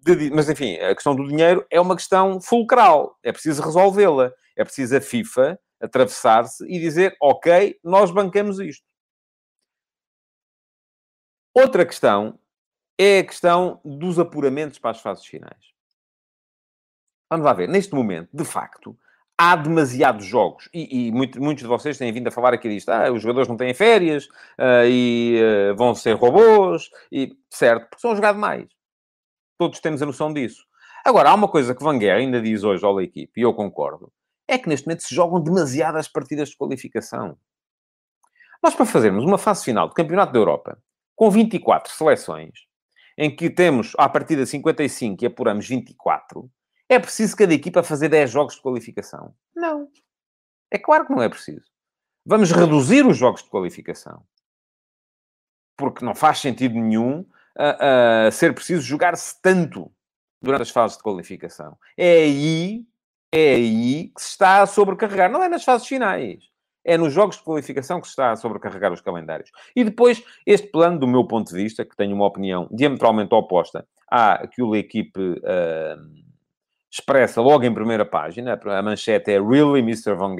de, 0.04 0.30
Mas, 0.30 0.48
enfim, 0.48 0.76
a 0.76 0.94
questão 0.94 1.16
do 1.16 1.26
dinheiro 1.26 1.66
é 1.68 1.80
uma 1.80 1.96
questão 1.96 2.40
fulcral. 2.40 3.18
É 3.24 3.32
preciso 3.32 3.60
resolvê-la. 3.60 4.32
É 4.54 4.62
preciso 4.62 4.96
a 4.96 5.00
FIFA 5.00 5.58
atravessar-se 5.80 6.64
e 6.64 6.78
dizer, 6.78 7.16
ok, 7.20 7.78
nós 7.82 8.12
bancamos 8.12 8.60
isto. 8.60 8.86
Outra 11.52 11.84
questão 11.84 12.38
é 12.96 13.18
a 13.18 13.24
questão 13.24 13.80
dos 13.84 14.16
apuramentos 14.20 14.78
para 14.78 14.92
as 14.92 15.00
fases 15.00 15.26
finais. 15.26 15.74
Vamos 17.28 17.44
lá 17.44 17.52
ver. 17.52 17.68
Neste 17.68 17.92
momento, 17.92 18.30
de 18.32 18.44
facto 18.44 18.96
há 19.38 19.54
demasiados 19.56 20.24
jogos. 20.24 20.68
E, 20.72 21.08
e 21.08 21.12
muito, 21.12 21.40
muitos 21.40 21.62
de 21.62 21.68
vocês 21.68 21.98
têm 21.98 22.12
vindo 22.12 22.28
a 22.28 22.30
falar 22.30 22.54
aqui 22.54 22.68
disto. 22.68 22.88
Ah, 22.90 23.10
os 23.12 23.22
jogadores 23.22 23.48
não 23.48 23.56
têm 23.56 23.74
férias 23.74 24.26
uh, 24.58 24.86
e 24.88 25.40
uh, 25.72 25.76
vão 25.76 25.94
ser 25.94 26.14
robôs. 26.14 26.90
E, 27.12 27.36
certo, 27.50 27.88
porque 27.88 28.00
são 28.00 28.14
jogados 28.14 28.40
mais. 28.40 28.66
Todos 29.58 29.80
temos 29.80 30.02
a 30.02 30.06
noção 30.06 30.32
disso. 30.32 30.64
Agora, 31.04 31.30
há 31.30 31.34
uma 31.34 31.48
coisa 31.48 31.74
que 31.74 31.84
Van 31.84 31.98
Guerra 31.98 32.18
ainda 32.18 32.40
diz 32.40 32.64
hoje 32.64 32.84
ao 32.84 33.00
equipe, 33.00 33.40
e 33.40 33.44
eu 33.44 33.54
concordo, 33.54 34.12
é 34.48 34.58
que 34.58 34.68
neste 34.68 34.86
momento 34.86 35.04
se 35.04 35.14
jogam 35.14 35.40
demasiadas 35.40 36.08
partidas 36.08 36.48
de 36.48 36.56
qualificação. 36.56 37.38
Nós, 38.62 38.74
para 38.74 38.86
fazermos 38.86 39.24
uma 39.24 39.38
fase 39.38 39.64
final 39.64 39.88
do 39.88 39.94
Campeonato 39.94 40.32
da 40.32 40.38
Europa, 40.38 40.78
com 41.14 41.30
24 41.30 41.92
seleções, 41.92 42.66
em 43.16 43.34
que 43.34 43.48
temos, 43.48 43.92
à 43.96 44.08
partida, 44.08 44.44
55 44.44 45.22
e 45.22 45.26
apuramos 45.26 45.68
24, 45.68 46.50
é 46.88 46.98
preciso 46.98 47.36
cada 47.36 47.52
equipa 47.52 47.82
fazer 47.82 48.08
10 48.08 48.30
jogos 48.30 48.54
de 48.54 48.62
qualificação? 48.62 49.34
Não. 49.54 49.88
É 50.70 50.78
claro 50.78 51.06
que 51.06 51.12
não 51.12 51.22
é 51.22 51.28
preciso. 51.28 51.66
Vamos 52.24 52.50
reduzir 52.50 53.06
os 53.06 53.16
jogos 53.16 53.42
de 53.42 53.48
qualificação. 53.48 54.22
Porque 55.76 56.04
não 56.04 56.14
faz 56.14 56.38
sentido 56.38 56.74
nenhum 56.74 57.20
uh, 57.20 58.28
uh, 58.28 58.32
ser 58.32 58.54
preciso 58.54 58.82
jogar-se 58.82 59.40
tanto 59.40 59.90
durante 60.40 60.62
as 60.62 60.70
fases 60.70 60.96
de 60.96 61.02
qualificação. 61.02 61.76
É 61.96 62.22
aí, 62.22 62.86
é 63.32 63.54
aí 63.54 64.08
que 64.08 64.22
se 64.22 64.30
está 64.30 64.62
a 64.62 64.66
sobrecarregar. 64.66 65.30
Não 65.30 65.42
é 65.42 65.48
nas 65.48 65.64
fases 65.64 65.86
finais. 65.86 66.44
É 66.84 66.96
nos 66.96 67.12
jogos 67.12 67.36
de 67.36 67.42
qualificação 67.42 68.00
que 68.00 68.06
se 68.06 68.12
está 68.12 68.30
a 68.30 68.36
sobrecarregar 68.36 68.92
os 68.92 69.00
calendários. 69.00 69.50
E 69.74 69.82
depois, 69.82 70.22
este 70.46 70.68
plano, 70.68 71.00
do 71.00 71.06
meu 71.06 71.26
ponto 71.26 71.48
de 71.48 71.56
vista, 71.56 71.84
que 71.84 71.96
tenho 71.96 72.14
uma 72.14 72.26
opinião 72.26 72.68
diametralmente 72.70 73.34
oposta 73.34 73.86
à 74.08 74.46
que 74.46 74.62
o 74.62 74.74
equipe 74.74 75.20
uh, 75.20 76.25
expressa 76.98 77.40
logo 77.40 77.64
em 77.64 77.72
primeira 77.72 78.04
página, 78.04 78.58
a 78.64 78.82
manchete 78.82 79.30
é 79.30 79.40
Really 79.40 79.80
Mr. 79.80 80.14
Van. 80.14 80.34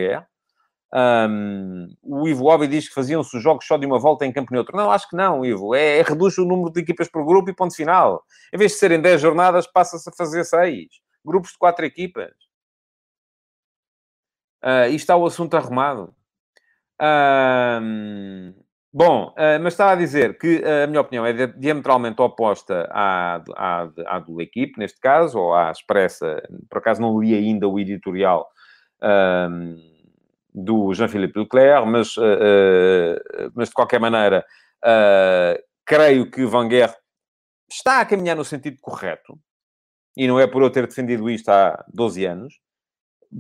Um, 0.93 1.95
o 2.03 2.27
Ivo 2.27 2.47
Obi 2.47 2.67
diz 2.67 2.89
que 2.89 2.95
faziam-se 2.95 3.37
os 3.37 3.43
jogos 3.43 3.67
só 3.67 3.77
de 3.77 3.85
uma 3.85 3.99
volta 3.99 4.25
em 4.25 4.33
campo 4.33 4.53
neutro. 4.53 4.77
Não, 4.77 4.91
acho 4.91 5.09
que 5.09 5.17
não, 5.17 5.45
Ivo. 5.45 5.75
É, 5.75 5.99
é 5.99 6.03
reduz 6.03 6.39
o 6.39 6.45
número 6.45 6.73
de 6.73 6.81
equipas 6.81 7.09
por 7.09 7.25
grupo 7.25 7.51
e 7.51 7.55
ponto 7.55 7.75
final. 7.75 8.25
Em 8.53 8.57
vez 8.57 8.73
de 8.73 8.79
serem 8.79 9.01
10 9.01 9.21
jornadas, 9.21 9.67
passa-se 9.67 10.09
a 10.09 10.13
fazer 10.13 10.45
6. 10.45 10.87
Grupos 11.25 11.53
de 11.53 11.59
4 11.59 11.85
equipas. 11.85 12.33
Uh, 14.65 14.89
e 14.91 14.95
está 14.95 15.17
o 15.17 15.27
assunto 15.27 15.57
arrumado. 15.57 16.15
Um, 17.01 18.55
Bom, 18.99 19.27
uh, 19.37 19.61
mas 19.61 19.75
estava 19.75 19.93
a 19.93 19.95
dizer 19.95 20.39
que 20.39 20.57
uh, 20.57 20.85
a 20.85 20.87
minha 20.87 21.03
opinião 21.03 21.27
é 21.27 21.47
diametralmente 21.49 22.19
oposta 22.23 22.89
à, 22.91 23.43
à, 23.55 23.89
à 24.07 24.19
do 24.21 24.41
equipe, 24.41 24.79
neste 24.79 24.99
caso, 24.99 25.39
ou 25.39 25.55
à 25.55 25.71
expressa. 25.71 26.43
Por 26.71 26.79
acaso 26.79 27.03
não 27.03 27.21
li 27.21 27.35
ainda 27.35 27.69
o 27.69 27.79
editorial 27.79 28.49
uh, 29.03 29.77
do 30.55 30.95
Jean-Philippe 30.95 31.39
Leclerc, 31.39 31.87
mas, 31.87 32.17
uh, 32.17 33.53
mas 33.55 33.69
de 33.69 33.75
qualquer 33.75 34.01
maneira, 34.01 34.47
creio 35.85 36.31
que 36.31 36.47
Van 36.47 36.67
Guerre 36.67 36.95
está 37.71 38.01
a 38.01 38.07
caminhar 38.07 38.35
no 38.35 38.47
sentido 38.47 38.79
correto, 38.81 39.39
e 40.17 40.27
não 40.27 40.41
é 40.41 40.47
por 40.47 40.63
eu 40.63 40.71
ter 40.71 40.87
defendido 40.87 41.29
isto 41.29 41.51
há 41.51 41.85
12 41.93 42.25
anos, 42.25 42.55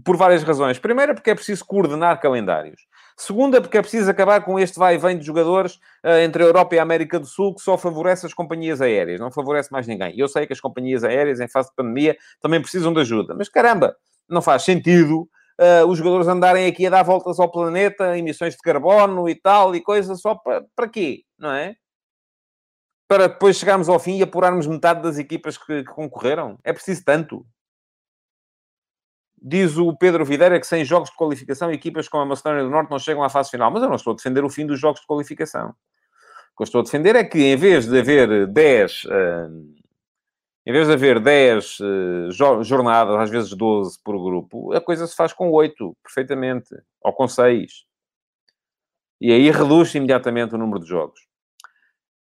por 0.04 0.16
várias 0.16 0.42
razões. 0.42 0.78
Primeiro, 0.78 1.14
porque 1.14 1.30
é 1.30 1.34
preciso 1.34 1.64
coordenar 1.64 2.20
calendários. 2.20 2.82
Segunda, 3.16 3.60
porque 3.60 3.78
é 3.78 3.82
preciso 3.82 4.10
acabar 4.10 4.44
com 4.44 4.58
este 4.58 4.78
vai 4.78 4.96
e 4.96 4.98
vem 4.98 5.18
de 5.18 5.24
jogadores 5.24 5.76
uh, 6.04 6.18
entre 6.22 6.42
a 6.42 6.46
Europa 6.46 6.74
e 6.74 6.78
a 6.78 6.82
América 6.82 7.18
do 7.18 7.26
Sul, 7.26 7.54
que 7.54 7.62
só 7.62 7.78
favorece 7.78 8.26
as 8.26 8.34
companhias 8.34 8.82
aéreas, 8.82 9.18
não 9.18 9.30
favorece 9.30 9.72
mais 9.72 9.86
ninguém. 9.86 10.18
Eu 10.18 10.28
sei 10.28 10.46
que 10.46 10.52
as 10.52 10.60
companhias 10.60 11.02
aéreas, 11.02 11.40
em 11.40 11.48
fase 11.48 11.70
de 11.70 11.74
pandemia, 11.74 12.16
também 12.40 12.60
precisam 12.60 12.92
de 12.92 13.00
ajuda. 13.00 13.34
Mas 13.34 13.48
caramba, 13.48 13.96
não 14.28 14.42
faz 14.42 14.64
sentido 14.64 15.28
uh, 15.60 15.86
os 15.86 15.98
jogadores 15.98 16.28
andarem 16.28 16.66
aqui 16.66 16.86
a 16.86 16.90
dar 16.90 17.02
voltas 17.02 17.40
ao 17.40 17.50
planeta, 17.50 18.16
emissões 18.18 18.54
de 18.54 18.60
carbono 18.60 19.28
e 19.28 19.34
tal, 19.34 19.74
e 19.74 19.80
coisas 19.80 20.20
só 20.20 20.34
para, 20.34 20.64
para 20.74 20.88
quê, 20.88 21.22
não 21.38 21.50
é? 21.50 21.74
Para 23.08 23.28
depois 23.28 23.56
chegarmos 23.56 23.88
ao 23.88 23.98
fim 23.98 24.18
e 24.18 24.22
apurarmos 24.22 24.66
metade 24.66 25.02
das 25.02 25.16
equipas 25.16 25.56
que, 25.56 25.84
que 25.84 25.92
concorreram? 25.92 26.58
É 26.64 26.72
preciso 26.72 27.04
tanto. 27.04 27.46
Diz 29.48 29.78
o 29.78 29.96
Pedro 29.96 30.24
Videira 30.24 30.58
que 30.58 30.66
sem 30.66 30.84
jogos 30.84 31.08
de 31.08 31.14
qualificação, 31.14 31.70
equipas 31.70 32.08
como 32.08 32.24
a 32.24 32.26
Macedónia 32.26 32.64
do 32.64 32.68
Norte 32.70 32.90
não 32.90 32.98
chegam 32.98 33.22
à 33.22 33.30
fase 33.30 33.50
final. 33.50 33.70
Mas 33.70 33.80
eu 33.80 33.88
não 33.88 33.94
estou 33.94 34.12
a 34.12 34.16
defender 34.16 34.44
o 34.44 34.50
fim 34.50 34.66
dos 34.66 34.80
jogos 34.80 35.00
de 35.00 35.06
qualificação. 35.06 35.68
O 35.68 36.56
que 36.56 36.62
eu 36.62 36.64
estou 36.64 36.80
a 36.80 36.84
defender 36.84 37.14
é 37.14 37.22
que, 37.22 37.38
em 37.38 37.56
vez 37.56 37.86
de 37.86 37.96
haver 37.96 38.48
10... 38.48 39.04
Uh, 39.04 39.76
em 40.66 40.72
vez 40.72 40.88
de 40.88 40.94
haver 40.94 41.20
10 41.20 41.78
uh, 41.78 42.62
jornadas, 42.64 43.14
às 43.20 43.30
vezes 43.30 43.52
12 43.52 44.02
por 44.02 44.20
grupo, 44.20 44.72
a 44.72 44.80
coisa 44.80 45.06
se 45.06 45.14
faz 45.14 45.32
com 45.32 45.48
8, 45.52 45.96
perfeitamente. 46.02 46.74
Ou 47.00 47.12
com 47.12 47.28
6. 47.28 47.86
E 49.20 49.30
aí 49.30 49.48
reduz 49.52 49.94
imediatamente 49.94 50.56
o 50.56 50.58
número 50.58 50.80
de 50.80 50.88
jogos. 50.88 51.25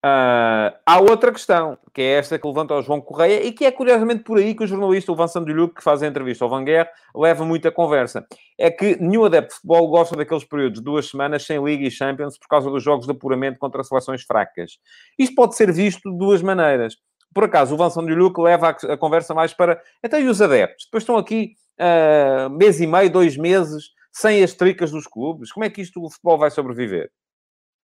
Uh, 0.04 0.68
há 0.84 1.00
outra 1.00 1.32
questão, 1.32 1.78
que 1.94 2.02
é 2.02 2.18
esta 2.18 2.38
que 2.38 2.46
levanta 2.46 2.74
ao 2.74 2.82
João 2.82 3.00
Correia, 3.00 3.42
e 3.42 3.50
que 3.50 3.64
é 3.64 3.72
curiosamente 3.72 4.22
por 4.22 4.36
aí 4.36 4.54
que 4.54 4.62
o 4.62 4.66
jornalista, 4.66 5.10
o 5.10 5.16
Vincent 5.16 5.46
Duluc, 5.46 5.76
que 5.76 5.82
faz 5.82 6.02
a 6.02 6.06
entrevista 6.06 6.44
ao 6.44 6.50
Van 6.50 6.62
Guerre, 6.62 6.90
leva 7.16 7.42
muita 7.46 7.72
conversa. 7.72 8.26
É 8.58 8.70
que 8.70 9.00
nenhum 9.00 9.24
adepto 9.24 9.48
de 9.48 9.54
futebol 9.54 9.88
gosta 9.88 10.14
daqueles 10.14 10.44
períodos 10.44 10.80
de 10.80 10.84
duas 10.84 11.08
semanas 11.08 11.46
sem 11.46 11.64
Liga 11.64 11.86
e 11.86 11.90
Champions 11.90 12.36
por 12.36 12.48
causa 12.48 12.68
dos 12.68 12.82
jogos 12.82 13.06
de 13.06 13.12
apuramento 13.12 13.58
contra 13.58 13.82
seleções 13.82 14.22
fracas. 14.24 14.72
Isto 15.18 15.34
pode 15.34 15.56
ser 15.56 15.72
visto 15.72 16.12
de 16.12 16.18
duas 16.18 16.42
maneiras. 16.42 16.96
Por 17.32 17.44
acaso, 17.44 17.74
o 17.74 17.78
Vincent 17.78 18.06
Duluc 18.06 18.38
leva 18.38 18.68
a, 18.68 18.96
conversa 18.98 19.32
mais 19.32 19.54
para... 19.54 19.82
Então, 20.04 20.20
e 20.20 20.28
os 20.28 20.42
adeptos? 20.42 20.84
Depois 20.84 21.02
estão 21.02 21.16
aqui 21.16 21.54
uh, 21.80 22.50
mês 22.50 22.78
e 22.78 22.86
meio, 22.86 23.10
dois 23.10 23.38
meses, 23.38 23.84
sem 24.12 24.44
as 24.44 24.52
tricas 24.52 24.90
dos 24.90 25.06
clubes. 25.06 25.50
Como 25.50 25.64
é 25.64 25.70
que 25.70 25.80
isto 25.80 26.04
o 26.04 26.10
futebol 26.10 26.36
vai 26.36 26.50
sobreviver? 26.50 27.10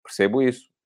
Percebo 0.02 0.42
isso. 0.42 0.77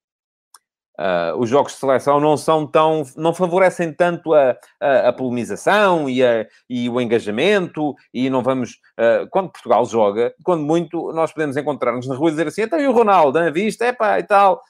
Uh, 0.98 1.35
os 1.38 1.48
jogos 1.48 1.72
de 1.72 1.78
seleção 1.78 2.20
não 2.20 2.37
são 2.37 2.66
tão, 2.66 3.02
não 3.16 3.33
favorecem 3.33 3.92
tanto 3.94 4.35
a, 4.35 4.55
a, 4.78 5.09
a 5.09 5.12
polemização 5.12 6.09
e, 6.09 6.22
a, 6.22 6.46
e, 6.68 6.88
o 6.88 7.00
engajamento 7.00 7.94
e 8.12 8.28
não 8.28 8.42
vamos, 8.42 8.72
uh, 8.98 9.26
quando 9.31 9.50
Portugal 9.50 9.87
joga, 9.87 10.35
quando 10.44 10.62
muito, 10.62 11.11
nós 11.12 11.33
podemos 11.33 11.57
encontrar-nos 11.57 12.07
na 12.07 12.14
rua 12.14 12.28
e 12.28 12.33
dizer 12.33 12.46
assim, 12.46 12.62
então 12.62 12.78
e 12.78 12.87
o 12.87 12.92
Ronaldo, 12.92 13.40
na 13.40 13.50
vista, 13.50 13.87
epá, 13.87 14.18
e 14.18 14.22
tal. 14.24 14.62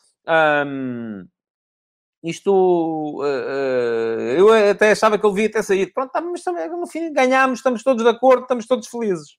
Um, 0.64 1.26
isto, 2.22 3.20
uh, 3.20 4.20
eu 4.36 4.52
até 4.70 4.92
achava 4.92 5.18
que 5.18 5.26
ele 5.26 5.34
devia 5.34 5.50
ter 5.50 5.62
saído. 5.64 5.92
Pronto, 5.92 6.12
tá, 6.12 6.20
mas 6.20 6.42
no 6.70 6.86
fim 6.86 7.12
ganhámos, 7.12 7.58
estamos 7.58 7.82
todos 7.82 8.04
de 8.04 8.08
acordo, 8.08 8.42
estamos 8.42 8.66
todos 8.66 8.86
felizes. 8.86 9.36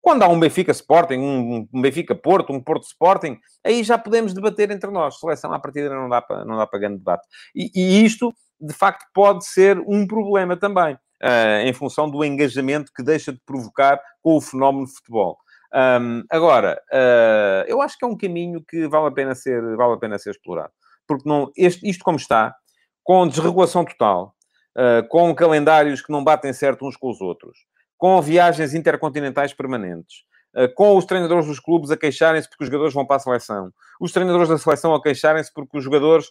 Quando 0.00 0.22
há 0.22 0.28
um 0.28 0.38
Benfica 0.38 0.72
Sporting, 0.72 1.18
um, 1.18 1.80
Benfica 1.80 2.14
Porto, 2.14 2.52
um 2.52 2.60
Porto 2.60 2.84
Sporting, 2.84 3.38
aí 3.64 3.82
já 3.82 3.98
podemos 3.98 4.32
debater 4.32 4.70
entre 4.70 4.90
nós. 4.90 5.18
Seleção 5.18 5.52
à 5.52 5.58
partida 5.58 5.90
não 5.90 6.08
dá 6.08 6.22
para, 6.22 6.44
não 6.44 6.56
dá 6.56 6.66
para 6.66 6.78
grande 6.78 6.98
debate. 6.98 7.26
E, 7.54 7.70
e 7.74 8.04
isto, 8.04 8.32
de 8.60 8.72
facto, 8.72 9.04
pode 9.12 9.44
ser 9.46 9.78
um 9.86 10.06
problema 10.06 10.56
também, 10.56 10.94
uh, 10.94 11.66
em 11.66 11.72
função 11.72 12.08
do 12.08 12.24
engajamento 12.24 12.92
que 12.94 13.02
deixa 13.02 13.32
de 13.32 13.40
provocar 13.44 14.00
com 14.22 14.36
o 14.36 14.40
fenómeno 14.40 14.86
de 14.86 14.94
futebol. 14.94 15.38
Um, 15.74 16.24
agora, 16.30 16.80
uh, 16.92 17.68
eu 17.68 17.82
acho 17.82 17.98
que 17.98 18.04
é 18.04 18.08
um 18.08 18.16
caminho 18.16 18.64
que 18.66 18.88
vale 18.88 19.08
a 19.08 19.10
pena 19.10 19.34
ser, 19.34 19.60
vale 19.76 19.94
a 19.94 19.98
pena 19.98 20.18
ser 20.18 20.30
explorado. 20.30 20.72
Porque 21.06 21.28
não, 21.28 21.50
este, 21.56 21.88
isto 21.88 22.04
como 22.04 22.16
está, 22.16 22.54
com 23.02 23.26
desregulação 23.26 23.84
total, 23.84 24.34
uh, 24.76 25.06
com 25.08 25.34
calendários 25.34 26.00
que 26.00 26.12
não 26.12 26.24
batem 26.24 26.52
certo 26.52 26.86
uns 26.86 26.96
com 26.96 27.10
os 27.10 27.20
outros, 27.20 27.58
com 27.98 28.22
viagens 28.22 28.72
intercontinentais 28.72 29.52
permanentes, 29.52 30.22
uh, 30.56 30.72
com 30.74 30.96
os 30.96 31.04
treinadores 31.04 31.46
dos 31.46 31.60
clubes 31.60 31.90
a 31.90 31.96
queixarem-se 31.96 32.48
porque 32.48 32.64
os 32.64 32.68
jogadores 32.68 32.94
vão 32.94 33.04
para 33.04 33.16
a 33.16 33.20
seleção, 33.20 33.70
os 34.00 34.12
treinadores 34.12 34.48
da 34.48 34.56
seleção 34.56 34.94
a 34.94 35.02
queixarem-se 35.02 35.52
porque 35.52 35.76
os 35.76 35.84
jogadores 35.84 36.30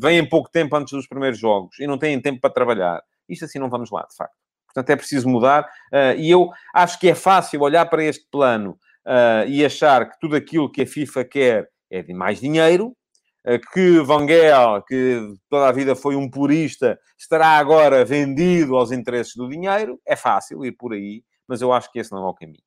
vêm 0.00 0.28
pouco 0.28 0.50
tempo 0.50 0.74
antes 0.74 0.92
dos 0.92 1.06
primeiros 1.06 1.38
jogos 1.38 1.78
e 1.78 1.86
não 1.86 1.96
têm 1.96 2.20
tempo 2.20 2.40
para 2.40 2.50
trabalhar. 2.50 3.02
Isto 3.28 3.44
assim 3.44 3.58
não 3.58 3.70
vamos 3.70 3.90
lá, 3.90 4.06
de 4.08 4.16
facto. 4.16 4.34
Portanto, 4.78 4.90
é 4.90 4.96
preciso 4.96 5.28
mudar. 5.28 5.64
Uh, 5.92 6.18
e 6.18 6.30
eu 6.30 6.50
acho 6.74 6.98
que 6.98 7.08
é 7.08 7.14
fácil 7.14 7.62
olhar 7.62 7.86
para 7.86 8.04
este 8.04 8.26
plano 8.30 8.78
uh, 9.06 9.48
e 9.48 9.64
achar 9.64 10.08
que 10.08 10.18
tudo 10.20 10.36
aquilo 10.36 10.70
que 10.70 10.82
a 10.82 10.86
FIFA 10.86 11.24
quer 11.24 11.68
é 11.90 12.02
de 12.02 12.12
mais 12.12 12.40
dinheiro, 12.40 12.88
uh, 12.88 12.94
que 13.56 14.00
Van 14.00 14.26
Gaal, 14.26 14.82
que 14.82 15.34
toda 15.48 15.68
a 15.68 15.72
vida 15.72 15.96
foi 15.96 16.16
um 16.16 16.28
purista, 16.28 16.98
estará 17.16 17.50
agora 17.50 18.04
vendido 18.04 18.76
aos 18.76 18.92
interesses 18.92 19.34
do 19.36 19.48
dinheiro. 19.48 19.98
É 20.04 20.16
fácil 20.16 20.64
ir 20.66 20.72
por 20.72 20.92
aí, 20.92 21.22
mas 21.46 21.62
eu 21.62 21.72
acho 21.72 21.90
que 21.90 21.98
esse 21.98 22.12
não 22.12 22.26
é 22.26 22.28
o 22.28 22.34
caminho. 22.34 22.62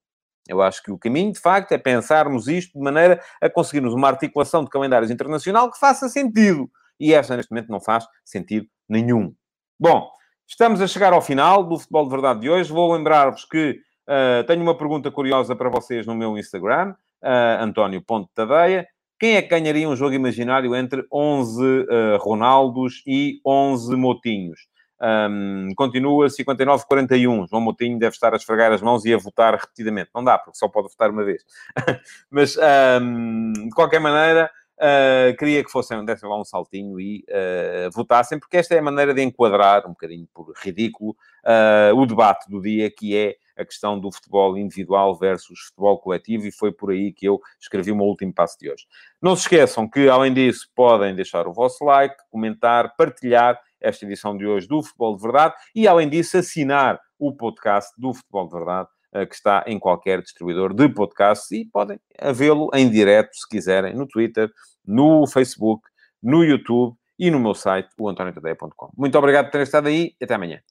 Eu 0.47 0.61
acho 0.61 0.81
que 0.81 0.91
o 0.91 0.97
caminho, 0.97 1.31
de 1.31 1.39
facto, 1.39 1.73
é 1.73 1.77
pensarmos 1.77 2.47
isto 2.47 2.73
de 2.73 2.83
maneira 2.83 3.21
a 3.39 3.49
conseguirmos 3.49 3.93
uma 3.93 4.07
articulação 4.07 4.63
de 4.63 4.69
calendários 4.69 5.11
internacional 5.11 5.69
que 5.69 5.77
faça 5.77 6.09
sentido. 6.09 6.67
E 6.99 7.13
esta, 7.13 7.37
neste 7.37 7.51
momento, 7.51 7.69
não 7.69 7.79
faz 7.79 8.05
sentido 8.25 8.67
nenhum. 8.89 9.35
Bom, 9.79 10.09
Estamos 10.51 10.81
a 10.81 10.87
chegar 10.87 11.13
ao 11.13 11.21
final 11.21 11.63
do 11.63 11.79
Futebol 11.79 12.03
de 12.03 12.09
Verdade 12.09 12.41
de 12.41 12.49
hoje. 12.49 12.73
Vou 12.73 12.93
lembrar-vos 12.93 13.45
que 13.45 13.79
uh, 14.05 14.45
tenho 14.45 14.61
uma 14.61 14.77
pergunta 14.77 15.09
curiosa 15.09 15.55
para 15.55 15.69
vocês 15.69 16.05
no 16.05 16.13
meu 16.13 16.37
Instagram, 16.37 16.93
uh, 17.23 17.63
António.tadeia. 17.63 18.85
Quem 19.21 19.35
é 19.35 19.41
que 19.43 19.49
ganharia 19.49 19.87
um 19.87 19.95
jogo 19.95 20.15
imaginário 20.15 20.75
entre 20.75 21.05
11 21.13 21.61
uh, 21.63 22.17
Ronaldos 22.17 23.03
e 23.05 23.39
11 23.45 23.95
Motinhos? 23.95 24.61
Um, 24.99 25.69
continua 25.75 26.25
59-41. 26.25 27.47
João 27.47 27.61
Moutinho 27.61 27.99
deve 27.99 28.15
estar 28.15 28.33
a 28.33 28.35
esfregar 28.35 28.71
as 28.71 28.81
mãos 28.81 29.05
e 29.05 29.13
a 29.13 29.17
votar 29.19 29.53
repetidamente. 29.53 30.09
Não 30.15 30.23
dá, 30.23 30.39
porque 30.39 30.57
só 30.57 30.67
pode 30.67 30.87
votar 30.87 31.11
uma 31.11 31.23
vez. 31.23 31.43
Mas, 32.31 32.57
um, 32.99 33.53
de 33.53 33.69
qualquer 33.75 33.99
maneira, 33.99 34.49
Uh, 34.81 35.37
queria 35.37 35.63
que 35.63 35.69
fossem, 35.69 36.03
dessem 36.03 36.27
lá 36.27 36.41
um 36.41 36.43
saltinho 36.43 36.99
e 36.99 37.23
uh, 37.29 37.91
votassem, 37.93 38.39
porque 38.39 38.57
esta 38.57 38.73
é 38.73 38.79
a 38.79 38.81
maneira 38.81 39.13
de 39.13 39.21
enquadrar, 39.21 39.85
um 39.85 39.91
bocadinho 39.91 40.27
por 40.33 40.51
ridículo, 40.57 41.15
uh, 41.45 41.95
o 41.95 42.03
debate 42.07 42.49
do 42.49 42.59
dia, 42.59 42.89
que 42.89 43.15
é 43.15 43.35
a 43.61 43.65
questão 43.65 43.99
do 43.99 44.11
futebol 44.11 44.57
individual 44.57 45.17
versus 45.17 45.59
futebol 45.67 45.99
coletivo, 45.99 46.47
e 46.47 46.51
foi 46.51 46.71
por 46.71 46.91
aí 46.91 47.13
que 47.13 47.25
eu 47.25 47.39
escrevi 47.59 47.91
o 47.91 47.95
meu 47.95 48.05
último 48.05 48.33
passo 48.33 48.57
de 48.59 48.69
hoje. 48.69 48.85
Não 49.21 49.35
se 49.35 49.43
esqueçam 49.43 49.89
que, 49.89 50.09
além 50.09 50.33
disso, 50.33 50.67
podem 50.75 51.15
deixar 51.15 51.47
o 51.47 51.53
vosso 51.53 51.83
like, 51.83 52.15
comentar, 52.29 52.95
partilhar 52.95 53.59
esta 53.79 54.05
edição 54.05 54.37
de 54.37 54.45
hoje 54.45 54.67
do 54.67 54.83
Futebol 54.83 55.15
de 55.15 55.23
Verdade 55.23 55.55
e, 55.75 55.87
além 55.87 56.09
disso, 56.09 56.37
assinar 56.37 56.99
o 57.17 57.35
podcast 57.35 57.91
do 57.97 58.13
Futebol 58.13 58.45
de 58.45 58.53
Verdade 58.53 58.89
eh, 59.13 59.25
que 59.25 59.35
está 59.35 59.63
em 59.67 59.77
qualquer 59.77 60.21
distribuidor 60.21 60.73
de 60.73 60.87
podcasts 60.87 61.51
e 61.51 61.65
podem 61.65 61.99
vê-lo 62.33 62.69
em 62.73 62.89
direto, 62.89 63.35
se 63.35 63.47
quiserem, 63.47 63.93
no 63.93 64.07
Twitter, 64.07 64.49
no 64.85 65.27
Facebook, 65.27 65.83
no 66.23 66.43
YouTube 66.43 66.95
e 67.19 67.29
no 67.29 67.39
meu 67.39 67.53
site, 67.53 67.89
o. 67.97 68.91
Muito 68.97 69.17
obrigado 69.17 69.45
por 69.45 69.51
terem 69.51 69.63
estado 69.63 69.87
aí 69.87 70.15
e 70.19 70.23
até 70.23 70.35
amanhã. 70.35 70.70